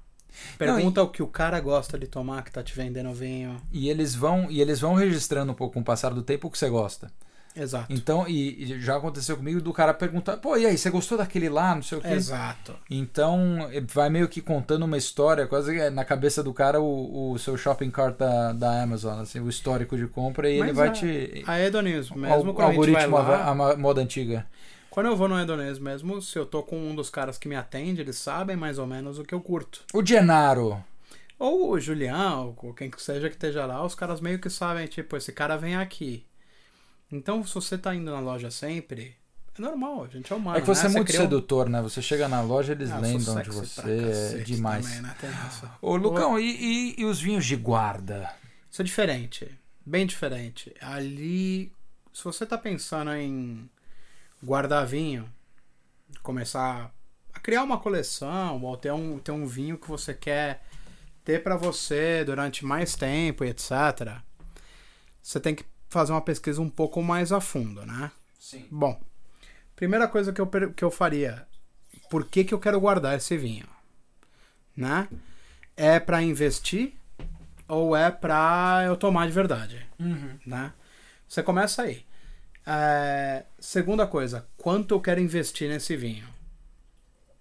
Pergunta 0.57 1.01
o 1.01 1.09
que 1.09 1.23
o 1.23 1.27
cara 1.27 1.59
gosta 1.59 1.97
de 1.97 2.07
tomar 2.07 2.43
que 2.43 2.51
tá 2.51 2.61
te 2.63 2.75
vendendo 2.75 3.13
vinho. 3.13 3.57
E 3.71 3.89
eles 3.89 4.13
vão 4.15 4.49
e 4.49 4.61
eles 4.61 4.79
vão 4.79 4.93
registrando 4.93 5.51
um 5.51 5.55
pouco 5.55 5.75
com 5.75 5.79
o 5.81 5.83
passar 5.83 6.13
do 6.13 6.21
tempo 6.21 6.47
o 6.47 6.51
que 6.51 6.57
você 6.57 6.69
gosta. 6.69 7.11
Exato. 7.59 7.91
Então, 7.91 8.27
e, 8.27 8.63
e 8.63 8.79
já 8.79 8.97
aconteceu 8.97 9.35
comigo 9.35 9.59
do 9.59 9.73
cara 9.73 9.91
perguntar, 9.91 10.37
pô, 10.37 10.55
e 10.55 10.65
aí, 10.67 10.77
você 10.77 10.91
gostou 10.91 11.17
daquele 11.17 11.49
lá, 11.49 11.73
não 11.73 11.81
sei 11.81 11.97
o 11.97 12.01
quê? 12.01 12.09
Exato. 12.09 12.75
Então, 12.87 13.67
vai 13.91 14.11
meio 14.11 14.27
que 14.27 14.41
contando 14.41 14.83
uma 14.83 14.97
história, 14.97 15.47
quase 15.47 15.75
é 15.75 15.89
na 15.89 16.05
cabeça 16.05 16.43
do 16.43 16.53
cara 16.53 16.79
o, 16.79 17.31
o 17.31 17.39
seu 17.39 17.57
shopping 17.57 17.89
cart 17.89 18.15
da, 18.15 18.53
da 18.53 18.83
Amazon, 18.83 19.19
assim, 19.21 19.39
o 19.39 19.49
histórico 19.49 19.97
de 19.97 20.05
compra, 20.05 20.47
e 20.49 20.59
Mas 20.59 20.67
ele 20.67 20.77
vai 20.77 20.89
a- 20.89 20.91
te. 20.91 21.43
A 21.47 21.59
Hedonismo, 21.59 22.15
o 22.15 22.19
mesmo 22.19 22.51
a 22.51 22.53
vai 22.53 22.65
algoritmo, 22.65 23.15
lá, 23.17 23.37
a, 23.37 23.49
a 23.49 23.75
moda 23.75 24.01
antiga. 24.01 24.45
Quando 24.97 25.05
eu 25.09 25.15
vou 25.15 25.27
no 25.27 25.39
Hedonismo 25.39 25.85
mesmo, 25.85 26.19
se 26.23 26.39
eu 26.39 26.43
tô 26.43 26.63
com 26.63 26.75
um 26.75 26.95
dos 26.95 27.07
caras 27.07 27.37
que 27.37 27.47
me 27.47 27.55
atende, 27.55 28.01
eles 28.01 28.15
sabem 28.17 28.57
mais 28.57 28.79
ou 28.79 28.87
menos 28.87 29.19
o 29.19 29.23
que 29.23 29.35
eu 29.35 29.39
curto. 29.39 29.85
O 29.93 30.03
Genaro. 30.03 30.83
Ou 31.37 31.69
o 31.69 31.79
Julião, 31.79 32.57
ou 32.63 32.73
quem 32.73 32.89
que 32.89 32.99
seja 32.99 33.29
que 33.29 33.35
esteja 33.35 33.63
lá, 33.67 33.85
os 33.85 33.93
caras 33.93 34.19
meio 34.19 34.39
que 34.39 34.49
sabem, 34.49 34.87
tipo, 34.87 35.15
esse 35.15 35.31
cara 35.31 35.55
vem 35.55 35.75
aqui. 35.75 36.25
Então, 37.11 37.45
se 37.45 37.53
você 37.53 37.77
tá 37.77 37.93
indo 37.93 38.09
na 38.09 38.19
loja 38.19 38.49
sempre, 38.49 39.15
é 39.55 39.61
normal, 39.61 40.05
a 40.05 40.07
gente 40.07 40.33
é 40.33 40.35
humano, 40.35 40.57
é 40.57 40.61
que 40.61 40.65
você 40.65 40.87
né? 40.87 40.89
é 40.89 40.97
muito 40.97 41.11
um- 41.11 41.15
sedutor, 41.15 41.69
né? 41.69 41.79
Você 41.83 42.01
chega 42.01 42.27
na 42.27 42.41
loja, 42.41 42.71
eles 42.71 42.89
Ah, 42.89 42.97
lembram 42.97 43.39
de 43.43 43.49
você. 43.51 44.39
É 44.39 44.43
demais. 44.43 44.83
também, 44.83 45.03
né? 45.03 45.15
Ô, 45.79 45.95
Lucão, 45.95 46.39
e, 46.39 46.43
e- 46.43 47.01
e 47.01 47.05
os 47.05 47.21
vinhos 47.21 47.45
de 47.45 47.55
guarda? 47.55 48.33
Isso 48.67 48.81
é 48.81 48.85
diferente. 48.85 49.47
Bem 49.85 50.07
diferente. 50.07 50.73
Ali, 50.81 51.71
se 52.11 52.23
você 52.23 52.47
tá 52.47 52.57
pensando 52.57 53.13
em 53.13 53.69
guardar 54.41 54.85
vinho, 54.85 55.31
começar 56.21 56.93
a 57.33 57.39
criar 57.39 57.63
uma 57.63 57.77
coleção, 57.77 58.61
ou 58.63 58.77
ter 58.77 58.91
um, 58.91 59.19
ter 59.19 59.31
um 59.31 59.45
vinho 59.45 59.77
que 59.77 59.87
você 59.87 60.13
quer 60.13 60.63
ter 61.23 61.43
pra 61.43 61.57
você 61.57 62.23
durante 62.23 62.65
mais 62.65 62.95
tempo 62.95 63.43
e 63.43 63.49
etc., 63.49 64.21
você 65.21 65.41
tem 65.41 65.53
que 65.53 65.65
fazer 65.89 66.13
uma 66.13 66.21
pesquisa 66.21 66.61
um 66.61 66.69
pouco 66.69 67.03
mais 67.03 67.33
a 67.33 67.41
fundo, 67.41 67.85
né? 67.85 68.11
Sim. 68.39 68.65
Bom, 68.71 69.01
primeira 69.75 70.07
coisa 70.07 70.31
que 70.31 70.39
eu, 70.39 70.47
que 70.47 70.83
eu 70.83 70.89
faria, 70.89 71.45
por 72.09 72.25
que, 72.25 72.45
que 72.45 72.53
eu 72.53 72.59
quero 72.59 72.79
guardar 72.79 73.17
esse 73.17 73.37
vinho? 73.37 73.67
Né? 74.75 75.09
É 75.75 75.99
pra 75.99 76.21
investir 76.21 76.93
ou 77.67 77.93
é 77.93 78.09
pra 78.09 78.83
eu 78.85 78.95
tomar 78.95 79.27
de 79.27 79.33
verdade? 79.33 79.85
Uhum. 79.99 80.39
Né? 80.45 80.71
Você 81.27 81.43
começa 81.43 81.81
aí. 81.81 82.05
É, 82.69 83.45
segunda 83.57 84.05
coisa, 84.05 84.45
quanto 84.57 84.93
eu 84.93 84.99
quero 84.99 85.21
investir 85.21 85.69
nesse 85.69 85.95
vinho? 85.95 86.27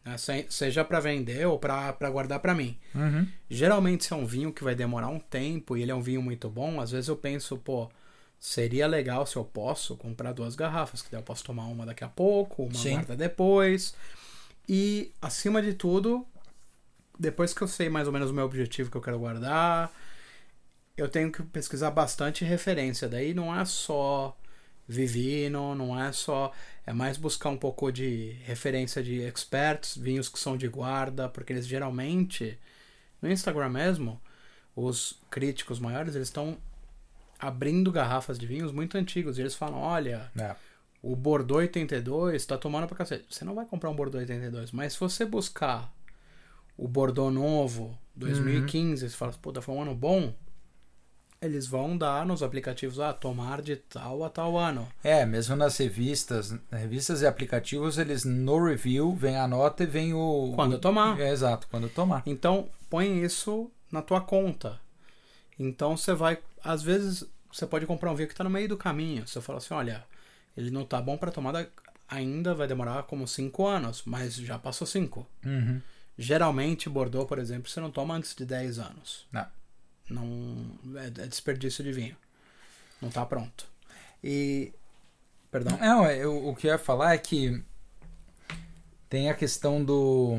Né? 0.04 0.16
Se- 0.16 0.46
Seja 0.48 0.84
pra 0.84 1.00
vender 1.00 1.44
ou 1.46 1.58
pra 1.58 1.92
pra 1.92 2.08
guardar 2.08 2.38
pra 2.38 2.54
mim. 2.54 2.78
Uhum. 2.94 3.26
Geralmente, 3.50 4.04
se 4.04 4.12
é 4.12 4.16
um 4.16 4.24
vinho 4.24 4.52
que 4.52 4.62
vai 4.62 4.74
demorar 4.76 5.08
um 5.08 5.18
tempo 5.18 5.76
e 5.76 5.82
ele 5.82 5.90
é 5.90 5.94
um 5.94 6.00
vinho 6.00 6.22
muito 6.22 6.48
bom, 6.48 6.80
às 6.80 6.92
vezes 6.92 7.08
eu 7.08 7.16
penso, 7.16 7.56
pô, 7.56 7.90
seria 8.38 8.86
legal 8.86 9.26
se 9.26 9.34
eu 9.36 9.44
posso 9.44 9.96
comprar 9.96 10.32
duas 10.32 10.54
garrafas, 10.54 11.02
que 11.02 11.10
daí 11.10 11.18
eu 11.18 11.24
posso 11.24 11.42
tomar 11.42 11.64
uma 11.64 11.84
daqui 11.84 12.04
a 12.04 12.08
pouco, 12.08 12.62
uma 12.64 12.74
Sim. 12.74 12.92
guarda 12.92 13.16
depois. 13.16 13.94
E, 14.68 15.12
acima 15.20 15.60
de 15.60 15.74
tudo, 15.74 16.24
depois 17.18 17.52
que 17.52 17.62
eu 17.62 17.68
sei 17.68 17.88
mais 17.88 18.06
ou 18.06 18.12
menos 18.12 18.30
o 18.30 18.34
meu 18.34 18.44
objetivo 18.44 18.90
que 18.92 18.96
eu 18.96 19.02
quero 19.02 19.18
guardar, 19.18 19.90
eu 20.96 21.08
tenho 21.08 21.32
que 21.32 21.42
pesquisar 21.42 21.90
bastante 21.90 22.44
referência. 22.44 23.08
Daí 23.08 23.34
não 23.34 23.54
é 23.58 23.64
só 23.64 24.36
Vivino, 24.88 25.74
não 25.74 26.00
é 26.00 26.12
só. 26.12 26.52
É 26.86 26.92
mais 26.92 27.16
buscar 27.16 27.50
um 27.50 27.56
pouco 27.56 27.90
de 27.90 28.36
referência 28.44 29.02
de 29.02 29.20
experts, 29.22 29.96
vinhos 29.96 30.28
que 30.28 30.38
são 30.38 30.56
de 30.56 30.68
guarda, 30.68 31.28
porque 31.28 31.52
eles 31.52 31.66
geralmente, 31.66 32.58
no 33.20 33.30
Instagram 33.30 33.68
mesmo, 33.70 34.20
os 34.74 35.20
críticos 35.30 35.80
maiores, 35.80 36.14
eles 36.14 36.28
estão 36.28 36.56
abrindo 37.38 37.90
garrafas 37.92 38.38
de 38.38 38.46
vinhos 38.46 38.72
muito 38.72 38.96
antigos. 38.96 39.38
E 39.38 39.42
eles 39.42 39.54
falam: 39.54 39.78
olha, 39.80 40.30
É. 40.38 40.54
o 41.02 41.14
Bordeaux 41.16 41.62
82 41.62 42.46
tá 42.46 42.56
tomando 42.56 42.86
pra 42.86 42.96
cacete. 42.96 43.26
Você 43.28 43.44
não 43.44 43.54
vai 43.54 43.66
comprar 43.66 43.90
um 43.90 43.96
Bordeaux 43.96 44.20
82, 44.22 44.70
mas 44.72 44.92
se 44.94 45.00
você 45.00 45.24
buscar 45.24 45.92
o 46.76 46.86
Bordeaux 46.86 47.32
novo, 47.32 47.98
2015, 48.14 49.08
você 49.10 49.16
fala, 49.16 49.32
puta, 49.32 49.60
foi 49.62 49.74
um 49.74 49.82
ano 49.82 49.94
bom, 49.94 50.34
eles 51.40 51.66
vão 51.66 51.96
dar 51.96 52.24
nos 52.24 52.42
aplicativos 52.42 52.98
a 52.98 53.10
ah, 53.10 53.12
tomar 53.12 53.62
de 53.62 53.76
tal 53.76 54.24
a 54.24 54.30
tal 54.30 54.56
ano. 54.56 54.88
É, 55.02 55.24
mesmo 55.24 55.54
nas 55.56 55.76
revistas, 55.76 56.54
revistas 56.70 57.22
e 57.22 57.26
aplicativos, 57.26 57.98
eles 57.98 58.24
no 58.24 58.64
review 58.64 59.14
vem 59.14 59.36
a 59.36 59.46
nota 59.46 59.84
e 59.84 59.86
vem 59.86 60.14
o 60.14 60.52
quando 60.54 60.74
o, 60.74 60.78
tomar. 60.78 61.20
É, 61.20 61.30
exato, 61.30 61.68
quando 61.70 61.88
tomar. 61.88 62.22
Então, 62.26 62.68
põe 62.88 63.22
isso 63.22 63.70
na 63.90 64.02
tua 64.02 64.20
conta. 64.20 64.80
Então 65.58 65.96
você 65.96 66.14
vai, 66.14 66.38
às 66.62 66.82
vezes 66.82 67.24
você 67.50 67.66
pode 67.66 67.86
comprar 67.86 68.10
um 68.10 68.14
vinho 68.14 68.28
que 68.28 68.34
está 68.34 68.44
no 68.44 68.50
meio 68.50 68.68
do 68.68 68.76
caminho. 68.76 69.26
Você 69.26 69.40
fala 69.40 69.58
assim, 69.58 69.74
olha, 69.74 70.04
ele 70.56 70.70
não 70.70 70.84
tá 70.84 71.00
bom 71.00 71.16
para 71.16 71.30
tomada 71.30 71.68
ainda, 72.08 72.54
vai 72.54 72.66
demorar 72.66 73.02
como 73.04 73.26
5 73.26 73.66
anos, 73.66 74.02
mas 74.04 74.34
já 74.34 74.58
passou 74.58 74.86
5. 74.86 75.26
Uhum. 75.44 75.80
Geralmente, 76.18 76.88
Bordeaux, 76.88 77.28
por 77.28 77.38
exemplo, 77.38 77.70
você 77.70 77.80
não 77.80 77.90
toma 77.90 78.14
antes 78.14 78.34
de 78.34 78.44
10 78.44 78.78
anos. 78.78 79.26
Não. 79.30 79.46
Não 80.08 80.78
é, 80.96 81.06
é 81.06 81.26
desperdício 81.26 81.82
de 81.82 81.92
vinho. 81.92 82.16
Não 83.00 83.10
tá 83.10 83.24
pronto. 83.26 83.66
E 84.22 84.72
perdão. 85.50 85.76
Não, 85.78 86.06
eu, 86.10 86.48
o 86.48 86.54
que 86.54 86.66
eu 86.66 86.72
ia 86.72 86.78
falar 86.78 87.14
é 87.14 87.18
que 87.18 87.62
tem 89.08 89.30
a 89.30 89.34
questão 89.34 89.84
do 89.84 90.38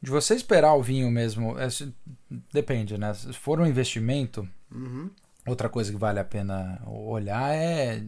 de 0.00 0.10
você 0.10 0.34
esperar 0.34 0.74
o 0.74 0.82
vinho 0.82 1.10
mesmo. 1.10 1.58
É, 1.58 1.68
depende, 2.52 2.96
né? 2.96 3.12
Se 3.14 3.32
for 3.32 3.60
um 3.60 3.66
investimento, 3.66 4.48
uhum. 4.70 5.10
outra 5.46 5.68
coisa 5.68 5.90
que 5.90 5.98
vale 5.98 6.20
a 6.20 6.24
pena 6.24 6.80
olhar 6.86 7.54
é 7.54 8.02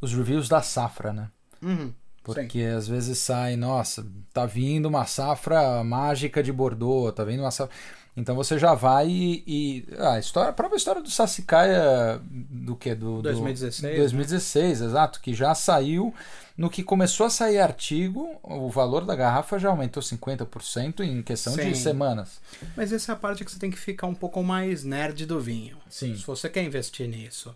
os 0.00 0.12
reviews 0.12 0.48
da 0.48 0.62
safra, 0.62 1.12
né? 1.12 1.30
Uhum. 1.62 1.92
Porque 2.22 2.58
Sim. 2.58 2.76
às 2.76 2.88
vezes 2.88 3.18
sai, 3.18 3.56
nossa, 3.56 4.06
tá 4.32 4.44
vindo 4.46 4.86
uma 4.86 5.06
safra 5.06 5.82
mágica 5.84 6.42
de 6.42 6.52
Bordeaux, 6.52 7.14
tá 7.14 7.24
vindo 7.24 7.40
uma 7.40 7.50
safra. 7.50 7.74
Então 8.16 8.34
você 8.34 8.58
já 8.58 8.74
vai 8.74 9.08
e. 9.08 9.44
e 9.46 9.88
ah, 9.98 10.14
a, 10.14 10.18
história, 10.18 10.50
a 10.50 10.52
própria 10.52 10.78
história 10.78 11.02
do 11.02 11.10
Sassicaia 11.10 12.18
do 12.22 12.74
que? 12.74 12.94
Do, 12.94 13.20
2016. 13.20 13.92
Do 13.92 13.98
2016, 13.98 14.80
né? 14.80 14.86
exato, 14.86 15.20
que 15.20 15.34
já 15.34 15.54
saiu. 15.54 16.14
No 16.56 16.70
que 16.70 16.82
começou 16.82 17.26
a 17.26 17.30
sair 17.30 17.58
artigo, 17.58 18.40
o 18.42 18.70
valor 18.70 19.04
da 19.04 19.14
garrafa 19.14 19.58
já 19.58 19.68
aumentou 19.68 20.02
50% 20.02 21.00
em 21.00 21.22
questão 21.22 21.52
Sim. 21.52 21.70
de 21.70 21.76
semanas. 21.76 22.40
Mas 22.74 22.94
essa 22.94 23.12
é 23.12 23.14
a 23.14 23.16
parte 23.16 23.44
que 23.44 23.52
você 23.52 23.58
tem 23.58 23.70
que 23.70 23.78
ficar 23.78 24.06
um 24.06 24.14
pouco 24.14 24.42
mais 24.42 24.82
nerd 24.82 25.26
do 25.26 25.38
vinho. 25.38 25.76
Sim. 25.90 26.16
Se 26.16 26.26
você 26.26 26.48
quer 26.48 26.64
investir 26.64 27.06
nisso. 27.06 27.54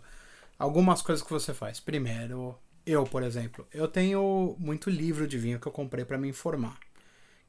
Algumas 0.59 1.01
coisas 1.01 1.25
que 1.25 1.33
você 1.33 1.51
faz. 1.51 1.79
Primeiro, 1.79 2.55
eu, 2.85 3.03
por 3.05 3.23
exemplo, 3.23 3.67
eu 3.73 3.87
tenho 3.87 4.55
muito 4.59 4.91
livro 4.91 5.27
de 5.27 5.39
vinho 5.39 5.59
que 5.59 5.67
eu 5.67 5.71
comprei 5.71 6.05
para 6.05 6.19
me 6.19 6.29
informar 6.29 6.77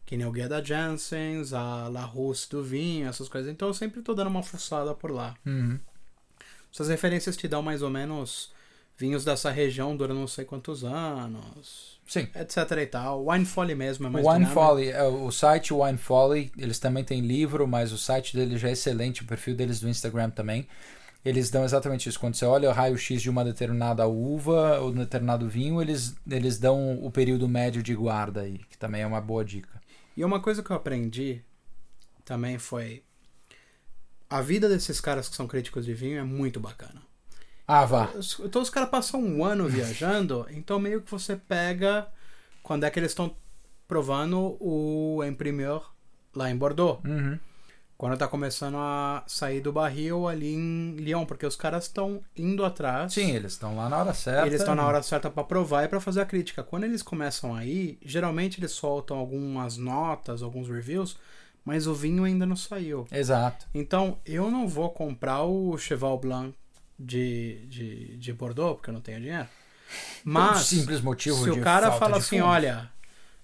que 0.04 0.16
nem 0.16 0.26
o 0.26 0.32
Guia 0.32 0.48
da 0.48 0.62
Janssens, 0.62 1.52
a 1.52 1.88
La 1.88 2.04
Rousse 2.04 2.48
do 2.50 2.62
vinho, 2.62 3.08
essas 3.08 3.28
coisas. 3.28 3.50
Então 3.50 3.68
eu 3.68 3.74
sempre 3.74 4.02
tô 4.02 4.14
dando 4.14 4.28
uma 4.28 4.42
fuçada 4.42 4.94
por 4.94 5.10
lá. 5.10 5.34
Uhum. 5.46 5.78
Essas 6.72 6.88
referências 6.88 7.36
te 7.36 7.46
dão 7.46 7.62
mais 7.62 7.82
ou 7.82 7.90
menos 7.90 8.52
vinhos 8.96 9.24
dessa 9.24 9.50
região 9.50 9.96
durante 9.96 10.18
não 10.18 10.26
sei 10.26 10.44
quantos 10.44 10.84
anos. 10.84 12.00
Sim. 12.06 12.28
Etc 12.34 12.56
e 12.78 12.86
tal. 12.86 13.26
Wine 13.28 13.44
Folly 13.44 13.74
mesmo 13.74 14.06
é 14.06 14.10
mais 14.10 14.26
Wine 14.26 14.46
Folly, 14.46 14.90
é, 14.90 15.02
o 15.02 15.30
site 15.30 15.72
Wine 15.72 15.98
Folly, 15.98 16.52
eles 16.58 16.78
também 16.78 17.04
têm 17.04 17.20
livro, 17.20 17.66
mas 17.66 17.92
o 17.92 17.98
site 17.98 18.36
deles 18.36 18.60
já 18.60 18.68
é 18.68 18.72
excelente, 18.72 19.22
o 19.22 19.26
perfil 19.26 19.54
deles 19.54 19.80
do 19.80 19.88
Instagram 19.88 20.30
também. 20.30 20.66
Eles 21.24 21.50
dão 21.50 21.64
exatamente 21.64 22.08
isso. 22.08 22.18
Quando 22.18 22.34
você 22.34 22.44
olha 22.44 22.68
o 22.68 22.72
raio-x 22.72 23.22
de 23.22 23.30
uma 23.30 23.44
determinada 23.44 24.06
uva 24.08 24.80
ou 24.80 24.90
de 24.90 24.98
um 24.98 25.00
determinado 25.00 25.48
vinho, 25.48 25.80
eles, 25.80 26.16
eles 26.28 26.58
dão 26.58 26.98
o 27.02 27.10
período 27.12 27.48
médio 27.48 27.82
de 27.82 27.94
guarda 27.94 28.40
aí, 28.40 28.58
que 28.68 28.76
também 28.76 29.02
é 29.02 29.06
uma 29.06 29.20
boa 29.20 29.44
dica. 29.44 29.80
E 30.16 30.24
uma 30.24 30.40
coisa 30.40 30.62
que 30.62 30.70
eu 30.70 30.76
aprendi 30.76 31.42
também 32.24 32.58
foi. 32.58 33.02
A 34.28 34.40
vida 34.40 34.68
desses 34.68 35.00
caras 35.00 35.28
que 35.28 35.36
são 35.36 35.46
críticos 35.46 35.84
de 35.84 35.92
vinho 35.92 36.18
é 36.18 36.22
muito 36.22 36.58
bacana. 36.58 37.02
Ah, 37.66 37.84
vá. 37.84 38.10
Então 38.40 38.62
os 38.62 38.70
caras 38.70 38.90
passam 38.90 39.22
um 39.22 39.44
ano 39.44 39.68
viajando, 39.68 40.46
então 40.50 40.78
meio 40.78 41.02
que 41.02 41.10
você 41.10 41.36
pega 41.36 42.08
quando 42.62 42.84
é 42.84 42.90
que 42.90 42.98
eles 42.98 43.12
estão 43.12 43.34
provando 43.86 44.56
o 44.60 45.22
Imprimeur 45.24 45.90
lá 46.34 46.50
em 46.50 46.56
Bordeaux. 46.56 47.00
Uhum. 47.04 47.38
Quando 48.02 48.16
tá 48.16 48.26
começando 48.26 48.78
a 48.78 49.22
sair 49.28 49.60
do 49.60 49.72
barril 49.72 50.26
ali 50.26 50.52
em 50.52 50.96
Lyon, 50.96 51.24
porque 51.24 51.46
os 51.46 51.54
caras 51.54 51.84
estão 51.84 52.20
indo 52.36 52.64
atrás. 52.64 53.12
Sim, 53.12 53.30
eles 53.30 53.52
estão 53.52 53.76
lá 53.76 53.88
na 53.88 53.96
hora 53.96 54.12
certa. 54.12 54.44
Eles 54.44 54.60
estão 54.60 54.74
na 54.74 54.84
hora 54.84 55.00
certa 55.04 55.30
para 55.30 55.44
provar 55.44 55.84
e 55.84 55.88
para 55.88 56.00
fazer 56.00 56.20
a 56.20 56.26
crítica. 56.26 56.64
Quando 56.64 56.82
eles 56.82 57.00
começam 57.00 57.54
aí, 57.54 58.00
geralmente 58.04 58.58
eles 58.58 58.72
soltam 58.72 59.16
algumas 59.16 59.76
notas, 59.76 60.42
alguns 60.42 60.68
reviews, 60.68 61.16
mas 61.64 61.86
o 61.86 61.94
vinho 61.94 62.24
ainda 62.24 62.44
não 62.44 62.56
saiu. 62.56 63.06
Exato. 63.12 63.68
Então, 63.72 64.18
eu 64.26 64.50
não 64.50 64.66
vou 64.66 64.90
comprar 64.90 65.44
o 65.44 65.78
Cheval 65.78 66.18
Blanc 66.18 66.56
de, 66.98 67.64
de, 67.68 68.16
de 68.16 68.32
Bordeaux, 68.32 68.74
porque 68.74 68.90
eu 68.90 68.94
não 68.94 69.00
tenho 69.00 69.20
dinheiro. 69.20 69.46
Mas, 70.24 70.56
um 70.56 70.60
simples 70.60 71.00
motivo 71.00 71.44
se 71.44 71.50
o 71.50 71.60
cara 71.60 71.92
fala 71.92 72.16
assim, 72.16 72.40
olha, 72.40 72.90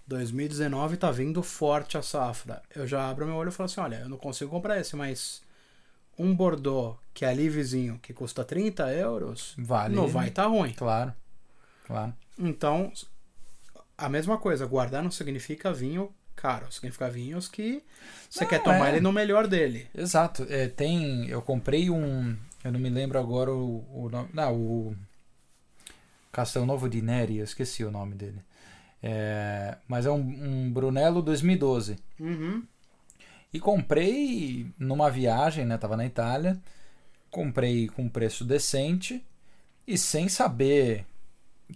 2019 0.08 0.96
tá 0.96 1.10
vindo 1.10 1.42
forte 1.42 1.98
a 1.98 2.02
safra. 2.02 2.62
Eu 2.74 2.86
já 2.86 3.08
abro 3.08 3.26
meu 3.26 3.36
olho 3.36 3.50
e 3.50 3.52
falo 3.52 3.66
assim: 3.66 3.80
olha, 3.80 3.96
eu 3.96 4.08
não 4.08 4.16
consigo 4.16 4.50
comprar 4.50 4.80
esse, 4.80 4.96
mas 4.96 5.42
um 6.18 6.34
Bordeaux 6.34 6.98
que 7.12 7.24
é 7.24 7.28
ali 7.28 7.48
vizinho, 7.48 7.98
que 8.02 8.14
custa 8.14 8.44
30 8.44 8.90
euros, 8.94 9.54
vale. 9.58 9.94
não 9.94 10.08
vai 10.08 10.28
estar 10.28 10.44
tá 10.44 10.48
ruim. 10.48 10.72
Claro. 10.72 11.12
Claro. 11.86 12.14
Então, 12.38 12.92
a 13.96 14.08
mesma 14.08 14.38
coisa, 14.38 14.66
guardar 14.66 15.02
não 15.02 15.10
significa 15.10 15.72
vinho 15.72 16.12
caro, 16.36 16.70
significa 16.70 17.10
vinhos 17.10 17.48
que 17.48 17.82
você 18.30 18.44
não, 18.44 18.48
quer 18.48 18.62
tomar 18.62 18.86
é. 18.86 18.92
ele 18.92 19.00
no 19.00 19.12
melhor 19.12 19.46
dele. 19.46 19.88
Exato. 19.94 20.46
É, 20.48 20.68
tem. 20.68 21.26
Eu 21.28 21.42
comprei 21.42 21.90
um. 21.90 22.36
Eu 22.64 22.72
não 22.72 22.80
me 22.80 22.88
lembro 22.88 23.18
agora 23.18 23.52
o, 23.52 23.84
o 23.92 24.08
nome. 24.08 24.28
Não, 24.32 24.54
o. 24.54 24.96
Castelo 26.30 26.66
Novo 26.66 26.88
de 26.88 27.02
Neri, 27.02 27.38
eu 27.38 27.44
esqueci 27.44 27.82
o 27.84 27.90
nome 27.90 28.14
dele. 28.14 28.40
É, 29.02 29.76
mas 29.86 30.06
é 30.06 30.10
um, 30.10 30.16
um 30.16 30.70
Brunello 30.70 31.22
2012. 31.22 31.96
Uhum. 32.18 32.62
E 33.52 33.60
comprei 33.60 34.66
numa 34.78 35.10
viagem, 35.10 35.64
né? 35.64 35.78
Tava 35.78 35.96
na 35.96 36.04
Itália. 36.04 36.58
Comprei 37.30 37.88
com 37.88 38.08
preço 38.08 38.44
decente 38.44 39.24
e 39.86 39.96
sem 39.96 40.28
saber 40.28 41.04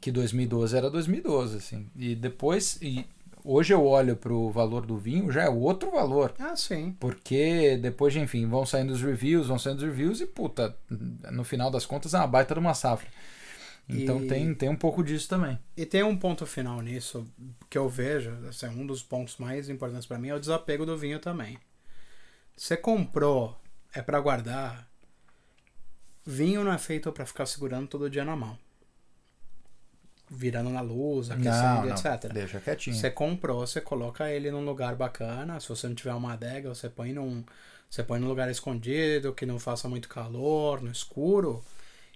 que 0.01 0.11
2012 0.11 0.77
era 0.77 0.91
2012, 0.91 1.57
assim. 1.57 1.87
E 1.97 2.15
depois, 2.15 2.79
e 2.81 3.07
hoje 3.45 3.73
eu 3.73 3.85
olho 3.87 4.17
pro 4.17 4.51
valor 4.51 4.87
do 4.87 4.97
vinho, 4.97 5.31
já 5.31 5.43
é 5.43 5.49
outro 5.49 5.91
valor. 5.91 6.35
Ah, 6.39 6.57
sim. 6.57 6.97
Porque 6.99 7.77
depois, 7.77 8.15
enfim, 8.17 8.47
vão 8.47 8.65
saindo 8.65 8.93
os 8.93 9.03
reviews, 9.03 9.49
vão 9.49 9.59
saindo 9.59 9.79
os 9.79 9.85
reviews 9.85 10.21
e, 10.21 10.27
puta, 10.27 10.77
no 11.31 11.45
final 11.45 11.71
das 11.71 11.87
contas 11.87 12.15
é 12.15 12.19
uma 12.19 12.27
baita 12.27 12.55
de 12.55 12.61
uma 12.61 12.75
safra. 12.75 13.09
Então 13.89 14.23
e... 14.25 14.29
tem, 14.29 14.55
tem 14.55 14.69
um 14.69 14.77
pouco 14.77 15.03
disso 15.03 15.29
também. 15.29 15.59
E 15.77 15.85
tem 15.85 16.03
um 16.03 16.17
ponto 16.17 16.47
final 16.47 16.81
nisso 16.81 17.27
que 17.69 17.77
eu 17.77 17.89
vejo, 17.89 18.31
assim, 18.49 18.67
um 18.67 18.87
dos 18.87 19.03
pontos 19.03 19.37
mais 19.37 19.69
importantes 19.69 20.07
para 20.07 20.19
mim 20.19 20.29
é 20.29 20.35
o 20.35 20.41
desapego 20.41 20.87
do 20.87 20.97
vinho 20.97 21.19
também. 21.19 21.59
Você 22.57 22.77
comprou, 22.77 23.59
é 23.95 24.01
para 24.03 24.21
guardar. 24.21 24.89
Vinho 26.25 26.63
não 26.63 26.73
é 26.73 26.79
feito 26.79 27.11
para 27.13 27.27
ficar 27.27 27.47
segurando 27.47 27.89
todo 27.89 28.11
dia 28.11 28.25
na 28.25 28.37
mão. 28.37 28.57
Virando 30.31 30.71
na 30.71 30.81
luz, 30.81 31.31
aquecendo, 31.31 31.87
não, 31.87 31.91
etc. 31.91 32.33
Deixa 32.33 32.61
quietinho. 32.61 32.97
Você 32.97 33.11
comprou, 33.11 33.67
você 33.67 33.81
coloca 33.81 34.31
ele 34.31 34.51
num 34.51 34.65
lugar 34.65 34.95
bacana. 34.95 35.61
Se 35.61 35.69
você 35.69 35.89
não 35.89 35.95
tiver 35.95 36.15
uma 36.15 36.33
adega, 36.33 36.75
você 36.75 36.89
põe 36.89 37.13
num, 37.13 37.45
você 37.91 38.03
põe 38.03 38.19
num 38.19 38.29
lugar 38.29 38.51
escondido, 38.51 39.35
que 39.35 39.45
não 39.45 39.59
faça 39.59 39.89
muito 39.89 40.09
calor, 40.09 40.81
no 40.81 40.91
escuro, 40.91 41.63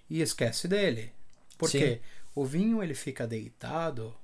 e 0.08 0.22
esquece 0.22 0.66
dele. 0.66 1.12
Porque 1.56 1.96
Sim. 1.96 2.00
o 2.34 2.44
vinho 2.44 2.82
ele 2.82 2.94
fica 2.94 3.26
deitado 3.26 4.14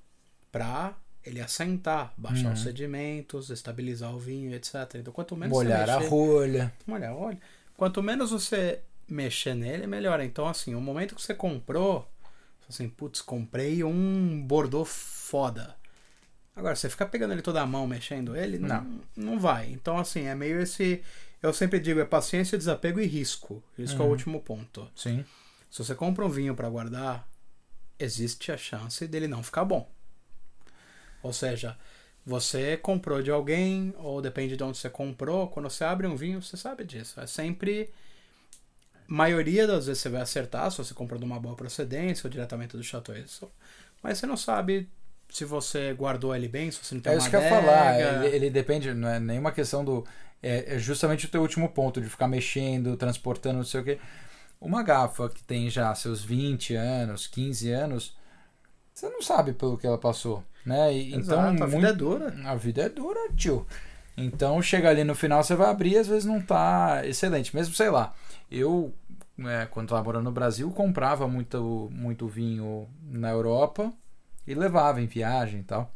para 0.51 0.97
ele 1.25 1.41
assentar, 1.41 2.13
baixar 2.17 2.49
uhum. 2.49 2.53
os 2.53 2.63
sedimentos, 2.63 3.51
estabilizar 3.51 4.15
o 4.15 4.19
vinho, 4.19 4.55
etc. 4.55 4.75
Então, 4.97 5.13
quanto 5.13 5.37
menos 5.37 5.57
molhar 5.57 5.87
você 5.87 5.93
mexer, 5.93 6.07
a 6.07 6.09
rolha, 6.09 6.73
molhar 6.87 7.11
a 7.11 7.15
rolha, 7.15 7.39
quanto 7.77 8.03
menos 8.03 8.31
você 8.31 8.81
mexer 9.09 9.55
nele, 9.55 9.87
melhor. 9.87 10.21
Então, 10.21 10.49
assim, 10.49 10.75
o 10.75 10.81
momento 10.81 11.15
que 11.15 11.23
você 11.23 11.35
comprou, 11.35 12.09
assim, 12.69 12.89
putz, 12.89 13.21
comprei 13.21 13.85
um 13.85 14.43
Bordeaux 14.43 14.89
foda. 14.89 15.77
Agora, 16.55 16.75
você 16.75 16.91
ficar 16.91 17.07
pegando 17.07 17.33
ele 17.33 17.43
toda 17.43 17.63
a 17.63 17.67
mão, 17.67 17.87
mexendo 17.87 18.37
ele, 18.37 18.59
não, 18.59 18.69
não, 18.69 19.01
não 19.17 19.39
vai. 19.39 19.71
Então, 19.71 19.97
assim, 19.97 20.27
é 20.27 20.35
meio 20.35 20.61
esse. 20.61 21.03
Eu 21.43 21.53
sempre 21.53 21.81
digo, 21.81 21.99
é 21.99 22.05
paciência, 22.05 22.59
desapego 22.59 23.01
e 23.01 23.07
risco. 23.07 23.63
Isso 23.79 23.97
uhum. 23.97 24.03
é 24.03 24.05
o 24.07 24.09
último 24.11 24.41
ponto. 24.41 24.91
Sim. 24.95 25.25
Se 25.73 25.83
você 25.83 25.95
compra 25.95 26.23
um 26.27 26.29
vinho 26.29 26.55
para 26.55 26.69
guardar, 26.69 27.27
existe 27.99 28.53
a 28.53 28.59
chance 28.59 29.09
dele 29.09 29.27
não 29.27 29.43
ficar 29.43 29.65
bom. 29.65 29.91
Ou 31.23 31.33
seja, 31.33 31.79
você 32.27 32.77
comprou 32.77 33.23
de 33.23 33.31
alguém, 33.31 33.95
ou 33.97 34.21
depende 34.21 34.55
de 34.55 34.63
onde 34.63 34.77
você 34.77 34.91
comprou, 34.91 35.49
quando 35.49 35.71
você 35.71 35.83
abre 35.83 36.07
um 36.07 36.15
vinho, 36.15 36.43
você 36.43 36.59
sabe 36.59 36.85
disso. 36.85 37.19
É 37.19 37.27
sempre. 37.27 37.91
maioria 39.09 39.67
das 39.67 39.87
vezes 39.87 40.03
você 40.03 40.11
vai 40.11 40.21
acertar 40.21 40.71
se 40.71 40.77
você 40.77 40.93
comprou 40.93 41.19
de 41.19 41.25
uma 41.25 41.41
boa 41.41 41.57
procedência 41.57 42.27
ou 42.27 42.31
diretamente 42.31 42.77
do 42.77 42.83
Chateau. 42.83 43.17
Mas 44.03 44.19
você 44.19 44.27
não 44.27 44.37
sabe 44.37 44.91
se 45.31 45.47
você 45.47 45.95
guardou 45.95 46.37
ele 46.37 46.49
bem, 46.49 46.71
se 46.71 46.85
você 46.85 46.95
não 46.95 47.01
tem 47.01 47.15
é 47.15 47.17
uma 47.17 47.19
isso 47.19 47.31
que 47.31 47.37
eu 47.37 47.41
ia 47.41 47.49
falar. 47.49 47.99
Ele, 47.99 48.37
ele, 48.37 48.51
depende, 48.51 48.93
não 48.93 49.09
é 49.09 49.19
nenhuma 49.19 49.51
questão 49.51 49.83
do 49.83 50.07
é, 50.43 50.75
é 50.75 50.79
justamente 50.79 51.25
o 51.25 51.31
teu 51.31 51.41
último 51.41 51.71
ponto, 51.71 51.99
de 51.99 52.11
ficar 52.11 52.29
mexendo, 52.29 52.95
transportando, 52.95 53.57
não 53.57 53.65
sei 53.65 53.81
o 53.81 53.85
quê. 53.85 53.99
Uma 54.65 54.83
garrafa 54.85 55.29
que 55.29 55.43
tem 55.43 55.69
já 55.69 55.93
seus 55.95 56.23
20 56.23 56.75
anos, 56.75 57.27
15 57.27 57.71
anos, 57.71 58.17
você 58.95 59.09
não 59.09 59.21
sabe 59.21 59.53
pelo 59.53 59.77
que 59.77 59.87
ela 59.87 59.99
passou, 59.99 60.45
né? 60.65 60.95
E, 60.95 61.15
Exato, 61.15 61.53
então, 61.55 61.65
a 61.65 61.67
vida 61.67 61.67
muito- 61.67 61.87
é 61.87 61.93
dura. 61.93 62.35
A 62.45 62.55
vida 62.55 62.83
é 62.83 62.89
dura, 62.89 63.19
tio. 63.37 63.67
Então 64.17 64.63
chega 64.63 64.89
ali 64.89 65.03
no 65.03 65.15
final, 65.17 65.43
você 65.43 65.57
vai 65.57 65.69
abrir 65.69 65.97
às 65.99 66.07
vezes 66.07 66.25
não 66.25 66.41
tá 66.41 67.01
excelente. 67.05 67.55
Mesmo, 67.57 67.75
sei 67.75 67.91
lá, 67.91 68.15
eu, 68.51 68.95
é, 69.41 69.67
quando 69.67 69.89
tava 69.89 70.05
morando 70.05 70.25
no 70.25 70.33
Brasil, 70.33 70.71
comprava 70.71 71.27
muito, 71.27 71.89
muito 71.91 72.29
vinho 72.29 72.89
na 73.03 73.31
Europa 73.31 73.93
e 74.47 74.55
levava 74.55 75.01
em 75.01 75.07
viagem 75.07 75.61
e 75.61 75.65
tal. 75.65 75.91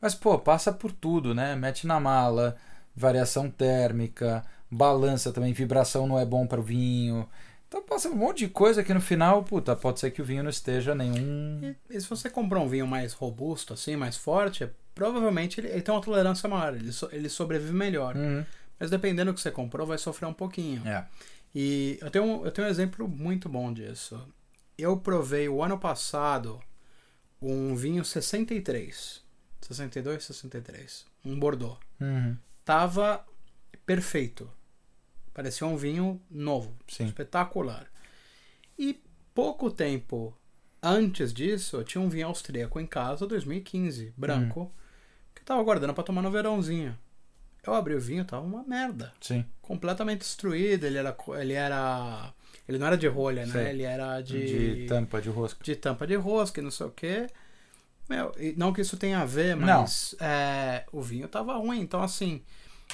Mas, 0.00 0.14
pô, 0.14 0.38
passa 0.38 0.72
por 0.72 0.92
tudo, 0.92 1.34
né? 1.34 1.56
Mete 1.56 1.86
na 1.86 1.98
mala, 1.98 2.56
variação 2.94 3.50
térmica, 3.50 4.44
balança 4.70 5.32
também, 5.32 5.52
vibração 5.52 6.06
não 6.06 6.18
é 6.18 6.24
bom 6.24 6.46
para 6.46 6.60
o 6.60 6.62
vinho. 6.62 7.28
Então 7.68 7.82
passa 7.82 8.08
um 8.08 8.14
monte 8.14 8.38
de 8.38 8.48
coisa 8.48 8.82
que 8.84 8.94
no 8.94 9.00
final, 9.00 9.42
puta, 9.42 9.74
pode 9.74 9.98
ser 10.00 10.10
que 10.12 10.22
o 10.22 10.24
vinho 10.24 10.42
não 10.42 10.50
esteja 10.50 10.94
nenhum. 10.94 11.60
E, 11.90 11.96
e 11.96 12.00
se 12.00 12.08
você 12.08 12.30
comprar 12.30 12.60
um 12.60 12.68
vinho 12.68 12.86
mais 12.86 13.12
robusto, 13.12 13.74
assim, 13.74 13.96
mais 13.96 14.16
forte, 14.16 14.68
provavelmente 14.94 15.60
ele, 15.60 15.68
ele 15.68 15.82
tem 15.82 15.92
uma 15.94 16.00
tolerância 16.00 16.48
maior, 16.48 16.74
ele, 16.76 16.92
so- 16.92 17.08
ele 17.12 17.28
sobrevive 17.28 17.72
melhor. 17.72 18.16
Uhum. 18.16 18.44
Mas 18.78 18.90
dependendo 18.90 19.32
do 19.32 19.34
que 19.34 19.40
você 19.40 19.50
comprou, 19.50 19.86
vai 19.86 19.98
sofrer 19.98 20.26
um 20.26 20.32
pouquinho. 20.32 20.86
É. 20.86 21.04
E 21.54 21.98
eu 22.00 22.10
tenho, 22.10 22.24
um- 22.24 22.44
eu 22.44 22.52
tenho 22.52 22.68
um 22.68 22.70
exemplo 22.70 23.08
muito 23.08 23.48
bom 23.48 23.72
disso. 23.72 24.20
Eu 24.78 24.96
provei 24.98 25.48
o 25.48 25.62
ano 25.62 25.78
passado 25.78 26.60
um 27.42 27.74
vinho 27.74 28.04
63. 28.04 29.22
62, 29.60 30.22
63. 30.24 31.04
Um 31.24 31.36
Bordeaux. 31.38 31.78
Uhum. 32.00 32.36
Tava 32.64 33.24
perfeito. 33.84 34.48
Parecia 35.36 35.66
um 35.66 35.76
vinho 35.76 36.18
novo. 36.30 36.74
Sim. 36.88 37.04
Espetacular. 37.04 37.84
E 38.78 38.98
pouco 39.34 39.70
tempo 39.70 40.34
antes 40.82 41.30
disso, 41.30 41.76
eu 41.76 41.84
tinha 41.84 42.00
um 42.00 42.08
vinho 42.08 42.26
austríaco 42.26 42.80
em 42.80 42.86
casa, 42.86 43.26
2015, 43.26 44.14
branco, 44.16 44.72
que 45.34 45.42
eu 45.42 45.44
tava 45.44 45.62
guardando 45.62 45.92
pra 45.92 46.02
tomar 46.02 46.22
no 46.22 46.30
verãozinho. 46.30 46.98
Eu 47.66 47.74
abri 47.74 47.94
o 47.94 48.00
vinho, 48.00 48.24
tava 48.24 48.46
uma 48.46 48.62
merda 48.62 49.12
Sim. 49.20 49.44
completamente 49.60 50.20
destruído. 50.20 50.84
Ele 50.86 50.96
era. 50.96 51.14
Ele 51.38 51.52
era. 51.52 52.32
Ele 52.66 52.78
não 52.78 52.86
era 52.86 52.96
de 52.96 53.06
rolha, 53.06 53.44
né? 53.44 53.52
Sei. 53.52 53.66
Ele 53.68 53.82
era 53.82 54.22
De, 54.22 54.76
de. 54.84 54.86
tampa 54.86 55.20
de 55.20 55.28
rosca. 55.28 55.62
de 55.62 55.76
tampa 55.76 56.06
de 56.06 56.14
rosca 56.14 56.60
e 56.60 56.64
não 56.64 56.70
sei 56.70 56.86
o 56.86 56.90
quê. 56.90 57.26
Meu, 58.08 58.32
não 58.56 58.72
que 58.72 58.80
isso 58.80 58.96
tenha 58.96 59.18
a 59.20 59.26
ver, 59.26 59.54
mas 59.54 60.14
é, 60.18 60.86
o 60.92 61.02
vinho 61.02 61.28
tava 61.28 61.58
ruim. 61.58 61.80
Então, 61.80 62.00
assim, 62.02 62.42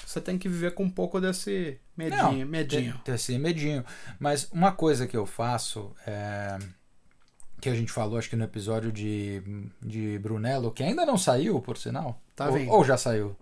você 0.04 0.20
tem 0.20 0.38
que 0.38 0.48
viver 0.48 0.74
com 0.74 0.84
um 0.84 0.90
pouco 0.90 1.20
desse 1.20 1.78
medinho. 1.96 2.46
medinho. 2.46 2.92
Ter, 2.98 3.02
ter 3.02 3.14
esse 3.14 3.38
medinho. 3.38 3.84
Mas 4.18 4.48
uma 4.52 4.72
coisa 4.72 5.06
que 5.06 5.16
eu 5.16 5.26
faço 5.26 5.92
é. 6.06 6.58
Que 7.60 7.68
a 7.68 7.74
gente 7.74 7.92
falou, 7.92 8.18
acho 8.18 8.28
que 8.28 8.34
no 8.34 8.44
episódio 8.44 8.90
de, 8.90 9.40
de 9.80 10.18
Brunello, 10.18 10.72
que 10.72 10.82
ainda 10.82 11.06
não 11.06 11.16
saiu, 11.16 11.60
por 11.60 11.78
sinal. 11.78 12.20
Tá 12.34 12.48
ou, 12.48 12.68
ou 12.68 12.84
já 12.84 12.96
saiu? 12.96 13.36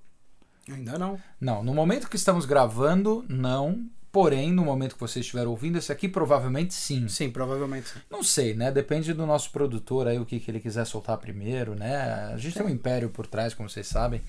Ainda 0.68 0.98
não. 0.98 1.18
Não, 1.40 1.62
no 1.62 1.72
momento 1.72 2.08
que 2.08 2.16
estamos 2.16 2.44
gravando, 2.44 3.24
não. 3.28 3.88
Porém, 4.12 4.52
no 4.52 4.64
momento 4.64 4.94
que 4.94 5.00
você 5.00 5.20
estiver 5.20 5.46
ouvindo 5.46 5.78
esse 5.78 5.92
aqui, 5.92 6.08
provavelmente 6.08 6.74
sim. 6.74 7.08
Sim, 7.08 7.30
provavelmente 7.30 7.88
sim. 7.88 8.00
Não 8.10 8.24
sei, 8.24 8.54
né? 8.54 8.70
Depende 8.70 9.14
do 9.14 9.24
nosso 9.24 9.50
produtor 9.52 10.08
aí, 10.08 10.18
o 10.18 10.26
que, 10.26 10.40
que 10.40 10.50
ele 10.50 10.58
quiser 10.58 10.84
soltar 10.84 11.16
primeiro, 11.16 11.76
né? 11.76 11.96
A 12.32 12.36
gente 12.36 12.54
tem 12.54 12.66
um 12.66 12.68
império 12.68 13.08
por 13.08 13.26
trás, 13.26 13.54
como 13.54 13.70
vocês 13.70 13.86
sabem. 13.86 14.20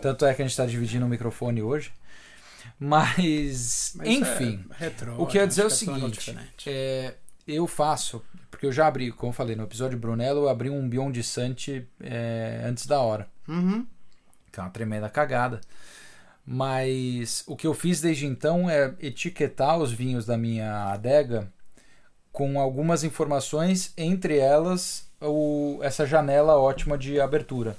Tanto 0.00 0.24
é 0.24 0.34
que 0.34 0.42
a 0.42 0.44
gente 0.44 0.52
está 0.52 0.66
dividindo 0.66 1.04
o 1.06 1.08
microfone 1.08 1.62
hoje. 1.62 1.92
Mas, 2.78 3.92
Mas 3.96 4.08
enfim. 4.08 4.64
é 4.70 4.84
retrô, 4.84 5.20
o 5.20 5.26
que 5.26 5.36
eu 5.36 5.40
ia 5.40 5.46
acho 5.46 5.48
dizer 5.48 5.62
é 5.62 5.66
o 5.66 5.70
seguinte: 5.70 6.34
é, 6.66 7.14
eu 7.46 7.66
faço, 7.66 8.22
porque 8.50 8.66
eu 8.66 8.72
já 8.72 8.86
abri, 8.86 9.10
como 9.10 9.30
eu 9.30 9.34
falei 9.34 9.56
no 9.56 9.64
episódio 9.64 9.98
Brunello, 9.98 10.42
eu 10.42 10.48
abri 10.48 10.70
um 10.70 10.88
Beyond 10.88 11.20
Sante 11.22 11.86
é, 12.00 12.62
antes 12.64 12.86
da 12.86 13.00
hora. 13.00 13.28
Uhum. 13.48 13.86
Que 14.52 14.60
é 14.60 14.62
uma 14.62 14.70
tremenda 14.70 15.08
cagada. 15.08 15.60
Mas 16.46 17.44
o 17.46 17.54
que 17.54 17.66
eu 17.66 17.74
fiz 17.74 18.00
desde 18.00 18.26
então 18.26 18.70
é 18.70 18.94
etiquetar 19.00 19.76
os 19.76 19.92
vinhos 19.92 20.24
da 20.24 20.38
minha 20.38 20.90
adega 20.90 21.52
com 22.32 22.58
algumas 22.58 23.04
informações, 23.04 23.92
entre 23.96 24.38
elas 24.38 25.10
o, 25.20 25.78
essa 25.82 26.06
janela 26.06 26.56
ótima 26.56 26.96
de 26.96 27.20
abertura. 27.20 27.76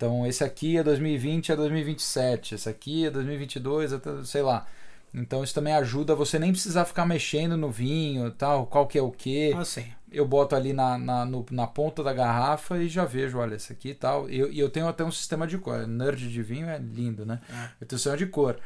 Então, 0.00 0.26
esse 0.26 0.42
aqui 0.42 0.78
é 0.78 0.82
2020 0.82 1.52
a 1.52 1.54
2027, 1.54 2.54
esse 2.54 2.66
aqui 2.70 3.04
é 3.04 3.10
2022, 3.10 3.92
até, 3.92 4.24
sei 4.24 4.40
lá. 4.40 4.66
Então, 5.12 5.44
isso 5.44 5.52
também 5.52 5.74
ajuda 5.74 6.14
você 6.14 6.38
nem 6.38 6.52
precisar 6.52 6.86
ficar 6.86 7.04
mexendo 7.04 7.54
no 7.54 7.70
vinho, 7.70 8.30
tal, 8.30 8.64
qual 8.66 8.86
que 8.86 8.96
é 8.96 9.02
o 9.02 9.10
que 9.10 9.52
Assim. 9.52 9.84
eu 10.10 10.24
boto 10.26 10.56
ali 10.56 10.72
na, 10.72 10.96
na, 10.96 11.26
no- 11.26 11.44
na 11.50 11.66
ponta 11.66 12.02
da 12.02 12.14
garrafa 12.14 12.78
e 12.78 12.88
já 12.88 13.04
vejo, 13.04 13.36
olha, 13.36 13.56
esse 13.56 13.74
aqui 13.74 13.90
e 13.90 13.94
tal. 13.94 14.30
E 14.30 14.38
eu, 14.38 14.50
eu 14.50 14.70
tenho 14.70 14.88
até 14.88 15.04
um 15.04 15.12
sistema 15.12 15.46
de 15.46 15.58
cor. 15.58 15.86
Nerd 15.86 16.30
de 16.30 16.42
vinho 16.42 16.66
é 16.70 16.78
lindo, 16.78 17.26
né? 17.26 17.38
É. 17.50 17.64
Eu 17.82 17.86
tenho 17.86 17.96
um 17.96 17.98
sistema 17.98 18.16
de 18.16 18.24
cor. 18.24 18.56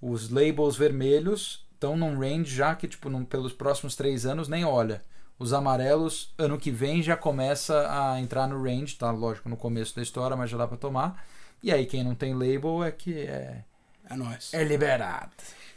Os 0.00 0.30
labels 0.30 0.76
vermelhos 0.76 1.66
estão 1.74 1.96
num 1.96 2.16
range 2.16 2.54
já 2.54 2.76
que, 2.76 2.86
tipo, 2.86 3.10
num- 3.10 3.24
pelos 3.24 3.52
próximos 3.52 3.96
três 3.96 4.24
anos 4.24 4.46
nem 4.46 4.64
olha. 4.64 5.02
Os 5.38 5.52
amarelos, 5.52 6.32
ano 6.38 6.58
que 6.58 6.70
vem, 6.70 7.02
já 7.02 7.16
começa 7.16 7.86
a 7.90 8.18
entrar 8.20 8.46
no 8.46 8.62
range, 8.62 8.96
tá? 8.96 9.10
Lógico, 9.10 9.48
no 9.48 9.56
começo 9.56 9.94
da 9.94 10.02
história, 10.02 10.36
mas 10.36 10.48
já 10.50 10.56
dá 10.56 10.66
pra 10.66 10.76
tomar. 10.78 11.22
E 11.62 11.70
aí, 11.70 11.84
quem 11.86 12.02
não 12.02 12.14
tem 12.14 12.32
label 12.32 12.82
é 12.82 12.90
que 12.90 13.20
é, 13.20 13.62
É 14.08 14.14
nóis. 14.16 14.52
é 14.54 14.64
liberado. 14.64 15.30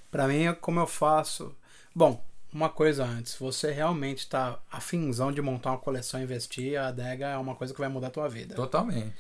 Pra 0.10 0.28
mim, 0.28 0.54
como 0.62 0.80
eu 0.80 0.88
faço. 0.88 1.54
Bom, 1.93 2.24
uma 2.54 2.69
coisa 2.69 3.04
antes. 3.06 3.36
Você 3.36 3.72
realmente 3.72 4.28
tá 4.30 4.60
afinzão 4.72 5.32
de 5.32 5.41
montar 5.41 5.72
uma 5.72 5.78
coleção 5.78 6.19
e 6.19 6.24
investir, 6.24 6.80
a 6.80 6.88
adega 6.88 7.28
é 7.28 7.38
uma 7.38 7.56
coisa 7.56 7.74
que 7.74 7.80
vai 7.80 7.89
mudar 7.89 8.08
a 8.08 8.12
tua 8.12 8.30
vida. 8.30 8.56
Totalmente. 8.56 9.13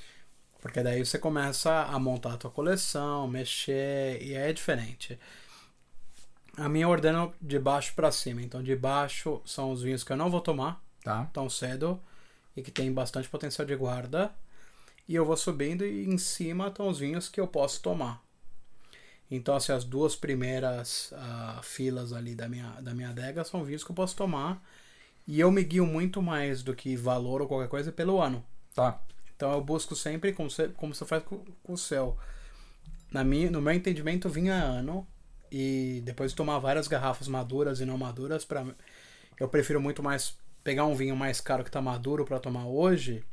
Porque 0.61 0.81
daí 0.83 1.03
você 1.05 1.17
começa 1.17 1.83
a 1.83 1.97
montar 1.99 2.33
a 2.33 2.37
tua 2.37 2.51
coleção, 2.51 3.27
mexer, 3.27 4.21
e 4.21 4.35
aí 4.35 4.49
é 4.49 4.53
diferente. 4.53 5.17
A 6.59 6.67
minha 6.67 6.85
eu 6.85 6.89
ordeno 6.89 7.33
de 7.41 7.57
baixo 7.57 7.93
pra 7.95 8.11
cima. 8.11 8.41
Então, 8.41 8.61
de 8.61 8.75
baixo 8.75 9.41
são 9.45 9.71
os 9.71 9.81
vinhos 9.81 10.03
que 10.03 10.11
eu 10.11 10.17
não 10.17 10.29
vou 10.29 10.41
tomar 10.41 10.83
Tá? 11.01 11.29
tão 11.31 11.49
cedo 11.49 11.99
e 12.55 12.61
que 12.61 12.69
tem 12.69 12.91
bastante 12.91 13.29
potencial 13.29 13.65
de 13.65 13.75
guarda. 13.75 14.31
E 15.07 15.15
eu 15.15 15.25
vou 15.25 15.37
subindo 15.37 15.85
e 15.85 16.05
em 16.05 16.17
cima 16.17 16.67
estão 16.67 16.89
os 16.89 16.99
vinhos 16.99 17.29
que 17.29 17.39
eu 17.39 17.47
posso 17.47 17.81
tomar. 17.81 18.21
Então, 19.31 19.55
assim, 19.55 19.71
as 19.71 19.85
duas 19.85 20.15
primeiras 20.15 21.13
ah, 21.15 21.61
filas 21.63 22.11
ali 22.11 22.35
da 22.35 22.49
minha, 22.49 22.69
da 22.81 22.93
minha 22.93 23.09
adega 23.09 23.43
são 23.43 23.63
vinhos 23.63 23.83
que 23.83 23.91
eu 23.91 23.95
posso 23.95 24.15
tomar. 24.15 24.61
E 25.25 25.39
eu 25.39 25.51
me 25.51 25.63
guio 25.63 25.85
muito 25.85 26.21
mais 26.21 26.61
do 26.61 26.75
que 26.75 26.95
valor 26.97 27.41
ou 27.41 27.47
qualquer 27.47 27.69
coisa 27.69 27.91
pelo 27.91 28.21
ano. 28.21 28.43
Tá. 28.75 28.99
Então 29.35 29.53
eu 29.53 29.61
busco 29.61 29.95
sempre, 29.95 30.33
como 30.33 30.49
você, 30.49 30.67
como 30.67 30.93
você 30.93 31.05
faz 31.05 31.23
com, 31.23 31.37
com 31.63 31.73
o 31.73 31.77
seu. 31.77 32.17
Na 33.11 33.23
minha, 33.23 33.49
no 33.49 33.61
meu 33.61 33.73
entendimento, 33.73 34.27
vinho 34.27 34.51
é 34.51 34.59
ano. 34.59 35.07
E 35.51 36.01
depois 36.05 36.31
de 36.31 36.37
tomar 36.37 36.59
várias 36.59 36.87
garrafas 36.87 37.27
maduras 37.27 37.79
e 37.79 37.85
não 37.85 37.97
maduras, 37.97 38.45
pra, 38.45 38.65
eu 39.39 39.47
prefiro 39.49 39.81
muito 39.81 40.03
mais 40.03 40.37
pegar 40.63 40.85
um 40.85 40.93
vinho 40.95 41.15
mais 41.15 41.41
caro 41.41 41.63
que 41.63 41.71
tá 41.71 41.81
maduro 41.81 42.25
para 42.25 42.39
tomar 42.39 42.65
hoje 42.67 43.23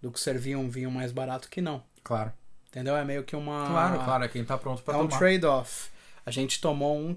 do 0.00 0.10
que 0.10 0.18
servir 0.18 0.56
um 0.56 0.68
vinho 0.68 0.90
mais 0.90 1.12
barato 1.12 1.48
que 1.48 1.60
não. 1.60 1.82
Claro. 2.02 2.32
Entendeu? 2.68 2.96
É 2.96 3.04
meio 3.04 3.22
que 3.24 3.34
uma. 3.36 3.66
Claro, 3.66 4.04
claro. 4.04 4.24
É 4.24 4.28
quem 4.28 4.44
tá 4.44 4.56
pronto 4.56 4.82
pra 4.82 4.94
É 4.94 4.96
um 4.98 5.06
tomar. 5.06 5.18
trade-off. 5.18 5.90
A 6.24 6.30
gente 6.30 6.60
tomou 6.60 6.96
um. 6.98 7.16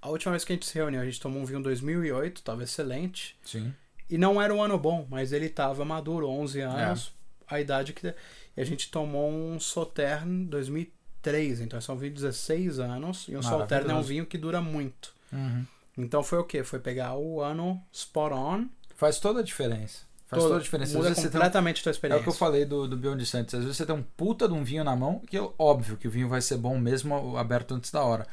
A 0.00 0.08
última 0.08 0.32
vez 0.32 0.44
que 0.44 0.52
a 0.52 0.56
gente 0.56 0.66
se 0.66 0.74
reuniu, 0.74 1.00
a 1.00 1.04
gente 1.04 1.20
tomou 1.20 1.40
um 1.40 1.44
vinho 1.44 1.60
em 1.60 1.62
2008, 1.62 2.42
tava 2.42 2.64
excelente. 2.64 3.38
Sim. 3.44 3.72
E 4.10 4.18
não 4.18 4.42
era 4.42 4.52
um 4.52 4.60
ano 4.62 4.76
bom, 4.76 5.06
mas 5.08 5.32
ele 5.32 5.48
tava 5.48 5.84
maduro, 5.84 6.28
11 6.28 6.60
É. 6.60 6.64
anos, 6.64 7.12
a 7.46 7.60
idade 7.60 7.92
que. 7.92 8.06
E 8.56 8.60
a 8.60 8.64
gente 8.64 8.90
tomou 8.90 9.30
um 9.30 9.58
Sautern 9.60 10.44
2003, 11.22 11.60
então 11.60 11.80
são 11.80 11.96
16 11.96 12.78
anos, 12.78 13.26
e 13.28 13.36
um 13.36 13.42
Sautern 13.42 13.90
é 13.90 13.94
um 13.94 14.02
vinho 14.02 14.26
que 14.26 14.36
dura 14.36 14.60
muito. 14.60 15.14
Uhum. 15.32 15.64
Então 15.96 16.22
foi 16.22 16.38
o 16.38 16.44
quê? 16.44 16.64
Foi 16.64 16.78
pegar 16.78 17.14
o 17.16 17.40
ano 17.40 17.80
spot 17.92 18.32
on, 18.32 18.66
Faz 18.96 19.18
toda 19.18 19.40
a 19.40 19.42
diferença. 19.42 20.00
Faz 20.28 20.42
toda, 20.44 20.56
a 20.56 20.60
diferença. 20.60 20.96
Muda 20.96 21.10
um- 21.10 21.14
completamente 21.14 21.80
a 21.80 21.82
tua 21.82 21.90
É 21.90 21.92
experiência. 21.92 22.20
o 22.20 22.22
que 22.22 22.28
eu 22.28 22.34
falei 22.34 22.64
do, 22.64 22.86
do 22.86 22.96
Beyond 22.96 23.26
Santos. 23.26 23.54
Às 23.54 23.62
vezes 23.62 23.76
você 23.76 23.84
tem 23.84 23.94
um 23.94 24.02
puta 24.02 24.46
de 24.46 24.54
um 24.54 24.62
vinho 24.62 24.84
na 24.84 24.94
mão, 24.94 25.18
que 25.26 25.36
é 25.36 25.48
óbvio 25.58 25.96
que 25.96 26.06
o 26.06 26.10
vinho 26.10 26.28
vai 26.28 26.40
ser 26.40 26.56
bom 26.56 26.78
mesmo 26.78 27.36
aberto 27.36 27.74
antes 27.74 27.90
da 27.90 28.02
hora. 28.02 28.26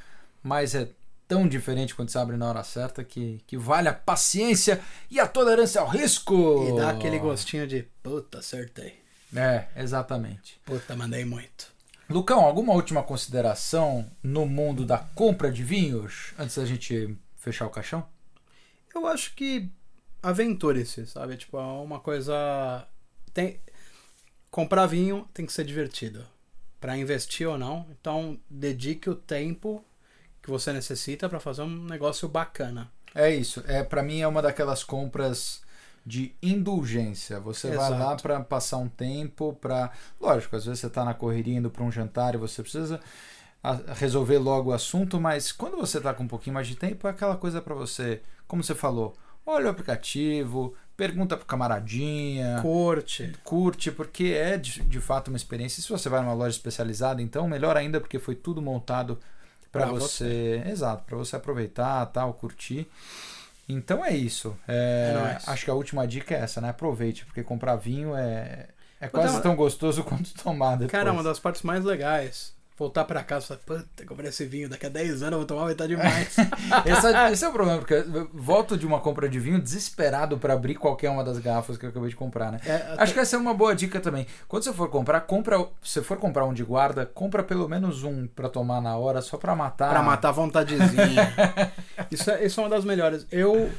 Mas 0.43 0.75
é 0.75 0.87
tão 1.27 1.47
diferente 1.47 1.95
quando 1.95 2.09
você 2.09 2.19
abre 2.19 2.37
na 2.37 2.47
hora 2.47 2.63
certa 2.63 3.03
que, 3.03 3.41
que 3.47 3.57
vale 3.57 3.89
a 3.89 3.93
paciência 3.93 4.79
e 5.09 5.19
a 5.19 5.27
tolerância 5.27 5.81
ao 5.81 5.87
risco. 5.87 6.67
E 6.69 6.77
dá 6.77 6.91
aquele 6.91 7.17
gostinho 7.19 7.67
de 7.67 7.83
puta, 8.03 8.39
acertei. 8.39 8.99
É, 9.35 9.65
exatamente. 9.75 10.59
Puta, 10.65 10.95
mandei 10.95 11.25
muito. 11.25 11.67
Lucão, 12.09 12.39
alguma 12.39 12.73
última 12.73 13.03
consideração 13.03 14.09
no 14.23 14.45
mundo 14.45 14.83
da 14.83 14.97
compra 14.97 15.51
de 15.51 15.63
vinhos 15.63 16.33
antes 16.39 16.57
da 16.57 16.65
gente 16.65 17.15
fechar 17.37 17.67
o 17.67 17.69
caixão? 17.69 18.07
Eu 18.93 19.05
acho 19.05 19.35
que 19.35 19.69
aventure-se, 20.21 21.05
sabe? 21.05 21.37
Tipo, 21.37 21.57
é 21.57 21.61
uma 21.61 21.99
coisa. 21.99 22.87
Tem... 23.33 23.59
Comprar 24.49 24.87
vinho 24.87 25.29
tem 25.33 25.45
que 25.45 25.53
ser 25.53 25.63
divertido. 25.63 26.25
para 26.79 26.97
investir 26.97 27.47
ou 27.47 27.57
não. 27.57 27.85
Então, 27.91 28.39
dedique 28.49 29.09
o 29.09 29.15
tempo 29.15 29.83
que 30.41 30.49
você 30.49 30.71
necessita 30.71 31.29
para 31.29 31.39
fazer 31.39 31.61
um 31.61 31.83
negócio 31.85 32.27
bacana. 32.27 32.91
É 33.13 33.29
isso. 33.33 33.63
É 33.67 33.83
para 33.83 34.01
mim 34.03 34.21
é 34.21 34.27
uma 34.27 34.41
daquelas 34.41 34.83
compras 34.83 35.61
de 36.05 36.33
indulgência. 36.41 37.39
Você 37.39 37.67
vai 37.75 37.89
lá 37.91 37.97
Exato. 37.97 38.23
para 38.23 38.39
passar 38.41 38.77
um 38.77 38.87
tempo, 38.87 39.53
para, 39.59 39.91
lógico, 40.19 40.55
às 40.55 40.65
vezes 40.65 40.79
você 40.79 40.87
está 40.87 41.03
na 41.05 41.13
correria 41.13 41.57
indo 41.57 41.69
para 41.69 41.83
um 41.83 41.91
jantar 41.91 42.33
e 42.35 42.37
você 42.37 42.61
precisa 42.61 42.99
a- 43.63 43.93
resolver 43.93 44.37
logo 44.37 44.71
o 44.71 44.73
assunto, 44.73 45.19
mas 45.19 45.51
quando 45.51 45.77
você 45.77 45.97
está 45.97 46.13
com 46.13 46.23
um 46.23 46.27
pouquinho 46.27 46.53
mais 46.53 46.67
de 46.67 46.75
tempo, 46.75 47.07
é 47.07 47.11
aquela 47.11 47.35
coisa 47.37 47.61
para 47.61 47.75
você, 47.75 48.21
como 48.47 48.63
você 48.63 48.73
falou, 48.73 49.15
olha 49.45 49.67
o 49.67 49.69
aplicativo, 49.69 50.73
pergunta 50.95 51.35
pro 51.37 51.45
camaradinha, 51.45 52.59
Curte. 52.61 53.33
curte, 53.43 53.91
porque 53.91 54.25
é 54.35 54.57
de, 54.57 54.81
de 54.83 54.99
fato 55.01 55.27
uma 55.29 55.37
experiência. 55.37 55.81
Se 55.81 55.89
você 55.89 56.09
vai 56.09 56.21
numa 56.21 56.33
loja 56.33 56.55
especializada, 56.55 57.21
então 57.21 57.47
melhor 57.47 57.75
ainda, 57.77 57.99
porque 57.99 58.19
foi 58.19 58.35
tudo 58.35 58.61
montado 58.61 59.19
para 59.71 59.83
Pra 59.83 59.91
você, 59.91 60.63
exato, 60.65 61.03
para 61.05 61.15
você 61.17 61.35
aproveitar, 61.35 62.03
tal, 62.07 62.33
curtir. 62.33 62.89
Então 63.69 64.03
é 64.03 64.11
isso. 64.15 64.57
É, 64.67 65.13
É 65.47 65.51
acho 65.51 65.63
que 65.65 65.71
a 65.71 65.75
última 65.75 66.07
dica 66.07 66.33
é 66.33 66.39
essa, 66.39 66.59
né? 66.59 66.69
Aproveite, 66.69 67.23
porque 67.25 67.43
comprar 67.43 67.75
vinho 67.75 68.15
é, 68.15 68.67
é 68.99 69.07
quase 69.07 69.39
tão 69.41 69.55
gostoso 69.55 70.03
quanto 70.05 70.33
tomar 70.33 70.71
depois. 70.71 70.91
Cara, 70.91 71.13
uma 71.13 71.23
das 71.23 71.39
partes 71.39 71.61
mais 71.61 71.85
legais. 71.85 72.57
Voltar 72.79 73.03
pra 73.03 73.21
casa 73.21 73.43
e 73.43 73.47
falar, 73.47 73.59
puta, 73.59 74.05
comprei 74.05 74.29
esse 74.29 74.45
vinho, 74.45 74.69
daqui 74.69 74.85
a 74.85 74.89
10 74.89 75.21
anos 75.21 75.33
eu 75.33 75.37
vou 75.39 75.45
tomar, 75.45 75.69
estar 75.69 75.85
demais. 75.85 76.33
esse, 76.87 77.07
é, 77.07 77.31
esse 77.33 77.43
é 77.43 77.49
o 77.49 77.51
problema, 77.51 77.79
porque 77.79 77.93
eu 77.93 78.29
volto 78.33 78.77
de 78.77 78.85
uma 78.85 79.01
compra 79.01 79.27
de 79.27 79.37
vinho 79.37 79.61
desesperado 79.61 80.37
para 80.37 80.53
abrir 80.53 80.75
qualquer 80.75 81.09
uma 81.09 81.21
das 81.21 81.39
garrafas 81.39 81.77
que 81.77 81.85
eu 81.85 81.89
acabei 81.89 82.07
de 82.07 82.15
comprar, 82.15 82.53
né? 82.53 82.61
É, 82.65 82.95
Acho 82.97 83.13
que 83.13 83.19
essa 83.19 83.35
é 83.35 83.39
uma 83.39 83.53
boa 83.53 83.75
dica 83.75 83.99
também. 83.99 84.25
Quando 84.47 84.63
você 84.63 84.71
for 84.71 84.89
comprar, 84.89 85.19
compra. 85.19 85.67
Se 85.83 86.01
for 86.01 86.17
comprar 86.17 86.45
um 86.45 86.53
de 86.53 86.63
guarda, 86.63 87.05
compra 87.05 87.43
pelo 87.43 87.67
menos 87.67 88.05
um 88.05 88.25
pra 88.27 88.47
tomar 88.47 88.79
na 88.79 88.95
hora, 88.95 89.21
só 89.21 89.37
pra 89.37 89.53
matar. 89.53 89.89
Pra 89.89 90.01
matar 90.01 90.29
a 90.29 90.31
vontadezinha. 90.31 91.33
isso, 92.09 92.31
é, 92.31 92.45
isso 92.45 92.61
é 92.61 92.63
uma 92.63 92.69
das 92.69 92.85
melhores. 92.85 93.27
Eu, 93.29 93.69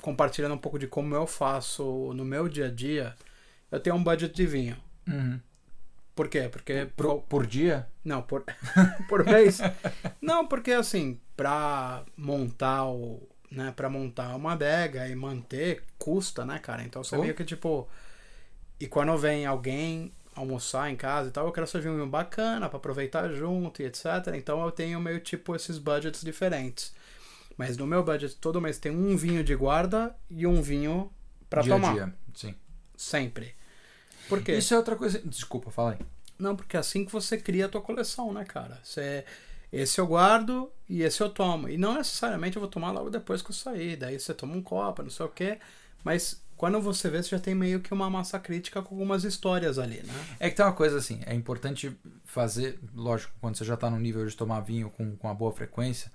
compartilhando 0.00 0.54
um 0.54 0.58
pouco 0.58 0.78
de 0.78 0.86
como 0.86 1.14
eu 1.14 1.26
faço 1.26 2.14
no 2.14 2.24
meu 2.24 2.48
dia 2.48 2.68
a 2.68 2.70
dia, 2.70 3.14
eu 3.70 3.78
tenho 3.78 3.94
um 3.94 4.02
budget 4.02 4.34
de 4.34 4.46
vinho. 4.46 4.76
Uhum. 5.06 5.38
Por 6.16 6.26
quê? 6.28 6.48
Porque. 6.50 6.88
Por, 6.96 7.20
por 7.22 7.46
dia? 7.46 7.86
Não, 8.04 8.22
por, 8.22 8.42
por 9.08 9.24
mês. 9.24 9.58
Não, 10.20 10.46
porque 10.48 10.72
assim, 10.72 11.20
pra 11.36 12.02
montar 12.16 12.86
o. 12.88 13.22
Né, 13.48 13.72
pra 13.76 13.88
montar 13.88 14.34
uma 14.34 14.54
adega 14.54 15.06
e 15.08 15.14
manter, 15.14 15.84
custa, 15.98 16.44
né, 16.44 16.58
cara? 16.58 16.82
Então 16.82 17.04
você 17.04 17.14
Oh. 17.16 17.20
meio 17.20 17.34
que 17.34 17.44
tipo. 17.44 17.88
E 18.80 18.86
quando 18.88 19.16
vem 19.16 19.46
alguém 19.46 20.10
almoçar 20.34 20.90
em 20.90 20.96
casa 20.96 21.28
e 21.28 21.32
tal, 21.32 21.46
eu 21.46 21.52
quero 21.52 21.66
servir 21.66 21.88
um 21.90 21.94
vinho 21.96 22.06
bacana 22.08 22.68
pra 22.68 22.76
aproveitar 22.78 23.28
junto 23.30 23.80
e 23.80 23.86
etc. 23.86 24.06
Então 24.34 24.62
eu 24.64 24.70
tenho 24.72 24.98
meio 25.00 25.20
tipo 25.20 25.54
esses 25.54 25.78
budgets 25.78 26.22
diferentes. 26.22 26.92
Mas 27.56 27.76
no 27.78 27.86
meu 27.86 28.02
budget 28.02 28.36
todo 28.36 28.60
mês 28.60 28.78
tem 28.78 28.92
um 28.92 29.16
vinho 29.16 29.42
de 29.44 29.54
guarda 29.54 30.14
e 30.28 30.46
um 30.46 30.60
vinho 30.60 31.10
pra 31.48 31.62
dia 31.62 31.72
tomar. 31.72 31.94
dia. 31.94 32.14
Sim. 32.34 32.54
Sempre. 32.96 33.54
Por 34.28 34.42
quê? 34.42 34.56
Isso 34.56 34.74
é 34.74 34.76
outra 34.76 34.96
coisa. 34.96 35.20
Desculpa, 35.24 35.70
fala 35.70 35.92
aí. 35.92 35.98
Não, 36.38 36.54
porque 36.54 36.76
é 36.76 36.80
assim 36.80 37.04
que 37.04 37.12
você 37.12 37.38
cria 37.38 37.66
a 37.66 37.68
tua 37.68 37.80
coleção, 37.80 38.32
né, 38.32 38.44
cara? 38.44 38.78
Você, 38.82 39.24
esse 39.72 40.00
eu 40.00 40.06
guardo 40.06 40.70
e 40.88 41.02
esse 41.02 41.22
eu 41.22 41.30
tomo. 41.30 41.68
E 41.68 41.78
não 41.78 41.94
necessariamente 41.94 42.56
eu 42.56 42.60
vou 42.60 42.68
tomar 42.70 42.90
logo 42.90 43.08
depois 43.10 43.40
que 43.42 43.50
eu 43.50 43.54
sair. 43.54 43.96
Daí 43.96 44.18
você 44.18 44.34
toma 44.34 44.54
um 44.54 44.62
copo, 44.62 45.02
não 45.02 45.10
sei 45.10 45.24
o 45.26 45.28
quê. 45.30 45.58
Mas 46.04 46.42
quando 46.56 46.80
você 46.80 47.08
vê, 47.08 47.22
você 47.22 47.30
já 47.30 47.38
tem 47.38 47.54
meio 47.54 47.80
que 47.80 47.92
uma 47.92 48.08
massa 48.10 48.38
crítica 48.38 48.82
com 48.82 48.94
algumas 48.94 49.24
histórias 49.24 49.78
ali, 49.78 50.02
né? 50.02 50.36
É 50.38 50.50
que 50.50 50.56
tem 50.56 50.64
uma 50.64 50.72
coisa 50.72 50.98
assim, 50.98 51.20
é 51.26 51.34
importante 51.34 51.94
fazer, 52.24 52.78
lógico, 52.94 53.32
quando 53.40 53.56
você 53.56 53.64
já 53.64 53.76
tá 53.76 53.90
no 53.90 53.98
nível 53.98 54.26
de 54.26 54.36
tomar 54.36 54.60
vinho 54.60 54.88
com, 54.90 55.16
com 55.16 55.26
uma 55.28 55.34
boa 55.34 55.52
frequência, 55.52 56.10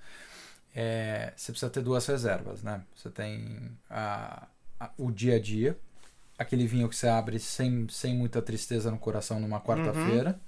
é, 0.75 1.33
você 1.35 1.51
precisa 1.51 1.69
ter 1.71 1.81
duas 1.81 2.05
reservas, 2.05 2.63
né? 2.63 2.81
Você 2.95 3.09
tem 3.09 3.71
a, 3.89 4.47
a- 4.79 4.91
o 4.97 5.11
dia 5.11 5.35
a 5.35 5.39
dia, 5.39 5.77
aquele 6.41 6.65
vinho 6.67 6.87
que 6.89 6.95
você 6.95 7.07
abre 7.07 7.39
sem, 7.39 7.87
sem 7.89 8.15
muita 8.15 8.41
tristeza 8.41 8.89
no 8.91 8.97
coração 8.97 9.39
numa 9.39 9.59
quarta-feira, 9.61 10.39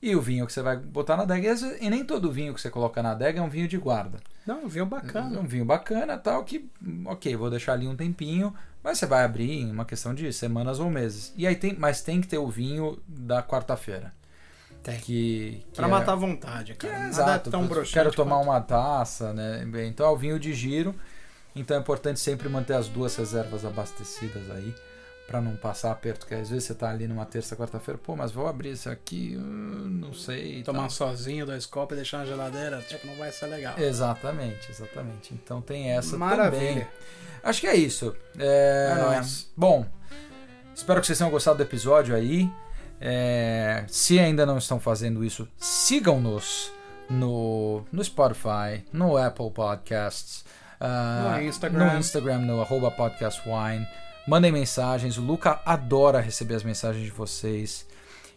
e 0.00 0.16
o 0.16 0.20
vinho 0.20 0.46
que 0.46 0.52
você 0.52 0.62
vai 0.62 0.76
botar 0.76 1.16
na 1.16 1.22
adega. 1.22 1.54
E, 1.80 1.88
nem 1.88 2.04
todo 2.04 2.30
vinho 2.32 2.52
que 2.54 2.60
você 2.60 2.68
coloca 2.70 3.02
na 3.02 3.12
adega 3.12 3.38
é 3.38 3.42
um 3.42 3.48
vinho 3.48 3.68
de 3.68 3.78
guarda. 3.78 4.18
Não, 4.46 4.64
um 4.64 4.68
vinho 4.68 4.82
É 4.84 4.88
bacana. 4.88 5.38
um 5.40 5.46
vinho 5.46 5.64
bacana 5.64 6.18
tal, 6.18 6.42
que, 6.44 6.68
ok, 7.06 7.36
vou 7.36 7.48
deixar 7.48 7.74
ali 7.74 7.86
um 7.86 7.94
tempinho, 7.94 8.52
mas 8.82 8.98
você 8.98 9.06
vai 9.06 9.22
abrir 9.24 9.60
em 9.60 9.70
uma 9.70 9.84
questão 9.84 10.12
de 10.12 10.32
semanas 10.32 10.80
ou 10.80 10.90
meses. 10.90 11.32
E 11.36 11.46
aí 11.46 11.54
tem, 11.54 11.76
mas 11.78 12.02
tem 12.02 12.20
que 12.20 12.26
ter 12.26 12.38
o 12.38 12.48
vinho 12.48 12.98
da 13.06 13.42
quarta-feira. 13.44 14.12
Tem. 14.82 14.98
Que, 14.98 15.62
que 15.70 15.76
Pra 15.76 15.86
é- 15.86 15.90
matar 15.90 16.12
a 16.14 16.16
vontade, 16.16 16.72
que 16.74 16.88
cara. 16.88 16.92
é, 16.94 16.98
Nada 16.98 17.08
exato. 17.10 17.50
tão 17.52 17.62
eu 17.62 17.68
broxante 17.68 17.94
quero 17.94 18.10
tomar 18.12 18.38
quanto- 18.38 18.48
uma 18.48 18.60
taça, 18.60 19.32
né? 19.32 19.64
Então 19.86 20.04
é 20.04 20.10
o 20.10 20.16
vinho 20.16 20.36
de 20.40 20.52
giro. 20.52 20.92
Então 21.54 21.76
é 21.76 21.80
importante 21.80 22.18
sempre 22.18 22.48
manter 22.48 22.72
as 22.74 22.88
duas 22.88 23.14
reservas 23.14 23.64
abastecidas 23.64 24.50
aí. 24.50 24.74
Pra 25.26 25.40
não 25.40 25.56
passar 25.56 25.92
aperto, 25.92 26.26
que 26.26 26.34
às 26.34 26.50
vezes 26.50 26.64
você 26.64 26.74
tá 26.74 26.90
ali 26.90 27.06
numa 27.06 27.24
terça, 27.24 27.56
quarta-feira, 27.56 27.98
pô, 28.02 28.14
mas 28.16 28.32
vou 28.32 28.46
abrir 28.46 28.70
esse 28.70 28.88
aqui, 28.88 29.34
hum, 29.38 29.98
não 30.00 30.12
sei. 30.12 30.62
Tomar 30.62 30.90
sozinho, 30.90 31.46
dois 31.46 31.64
copos 31.64 31.94
e 31.94 32.00
deixar 32.00 32.18
na 32.18 32.26
geladeira, 32.26 32.82
tipo, 32.82 33.06
não 33.06 33.14
vai 33.14 33.30
ser 33.32 33.46
legal. 33.46 33.78
Exatamente, 33.78 34.70
exatamente. 34.70 35.32
Então 35.32 35.62
tem 35.62 35.90
essa 35.90 36.12
também. 36.12 36.28
Maravilha. 36.28 36.88
Acho 37.42 37.60
que 37.60 37.66
é 37.66 37.74
isso. 37.76 38.14
É... 38.38 38.90
É 38.92 39.02
nóis. 39.02 39.50
Bom, 39.56 39.86
espero 40.74 41.00
que 41.00 41.06
vocês 41.06 41.16
tenham 41.18 41.30
gostado 41.30 41.56
do 41.56 41.62
episódio 41.62 42.14
aí. 42.14 42.50
É, 43.00 43.84
Se 43.88 44.18
ainda 44.18 44.44
não 44.46 44.58
estão 44.58 44.78
fazendo 44.78 45.24
isso, 45.24 45.48
sigam-nos 45.58 46.70
no, 47.10 47.84
no 47.90 48.04
Spotify, 48.04 48.84
no 48.92 49.16
Apple 49.16 49.50
Podcasts, 49.50 50.44
ah, 50.80 51.36
No 51.36 51.42
Instagram. 51.42 51.92
no 51.94 51.98
Instagram, 51.98 52.38
no 52.38 52.60
arroba 52.60 52.90
podcastwine. 52.90 53.86
Mandem 54.26 54.50
mensagens. 54.52 55.16
O 55.18 55.22
Luca 55.22 55.60
adora 55.64 56.20
receber 56.20 56.54
as 56.54 56.62
mensagens 56.62 57.04
de 57.04 57.10
vocês. 57.10 57.86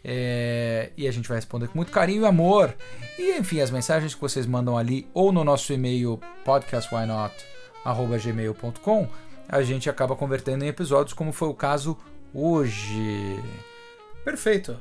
É, 0.04 0.90
e 0.96 1.06
a 1.08 1.12
gente 1.12 1.28
vai 1.28 1.36
responder 1.38 1.68
com 1.68 1.78
muito 1.78 1.90
carinho 1.90 2.22
e 2.22 2.26
amor. 2.26 2.74
E 3.18 3.36
enfim, 3.38 3.60
as 3.60 3.70
mensagens 3.70 4.14
que 4.14 4.20
vocês 4.20 4.46
mandam 4.46 4.76
ali 4.78 5.08
ou 5.12 5.32
no 5.32 5.42
nosso 5.44 5.72
e-mail 5.72 6.20
podcastwhynot@gmail.com, 6.44 9.08
a 9.48 9.62
gente 9.62 9.90
acaba 9.90 10.14
convertendo 10.16 10.64
em 10.64 10.68
episódios, 10.68 11.12
como 11.12 11.32
foi 11.32 11.48
o 11.48 11.54
caso 11.54 11.96
hoje. 12.32 13.42
Perfeito. 14.24 14.76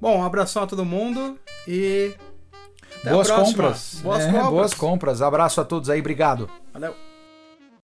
Bom, 0.00 0.18
um 0.18 0.24
abração 0.24 0.62
a 0.62 0.66
todo 0.66 0.84
mundo 0.84 1.38
e. 1.66 2.12
Boas 3.04 3.30
compras. 3.30 4.00
Boas 4.02 4.24
É, 4.24 4.32
compras. 4.32 4.50
boas 4.50 4.74
compras. 4.74 5.22
Abraço 5.22 5.60
a 5.60 5.64
todos 5.64 5.88
aí, 5.90 6.00
obrigado. 6.00 6.50
Valeu. 6.72 6.94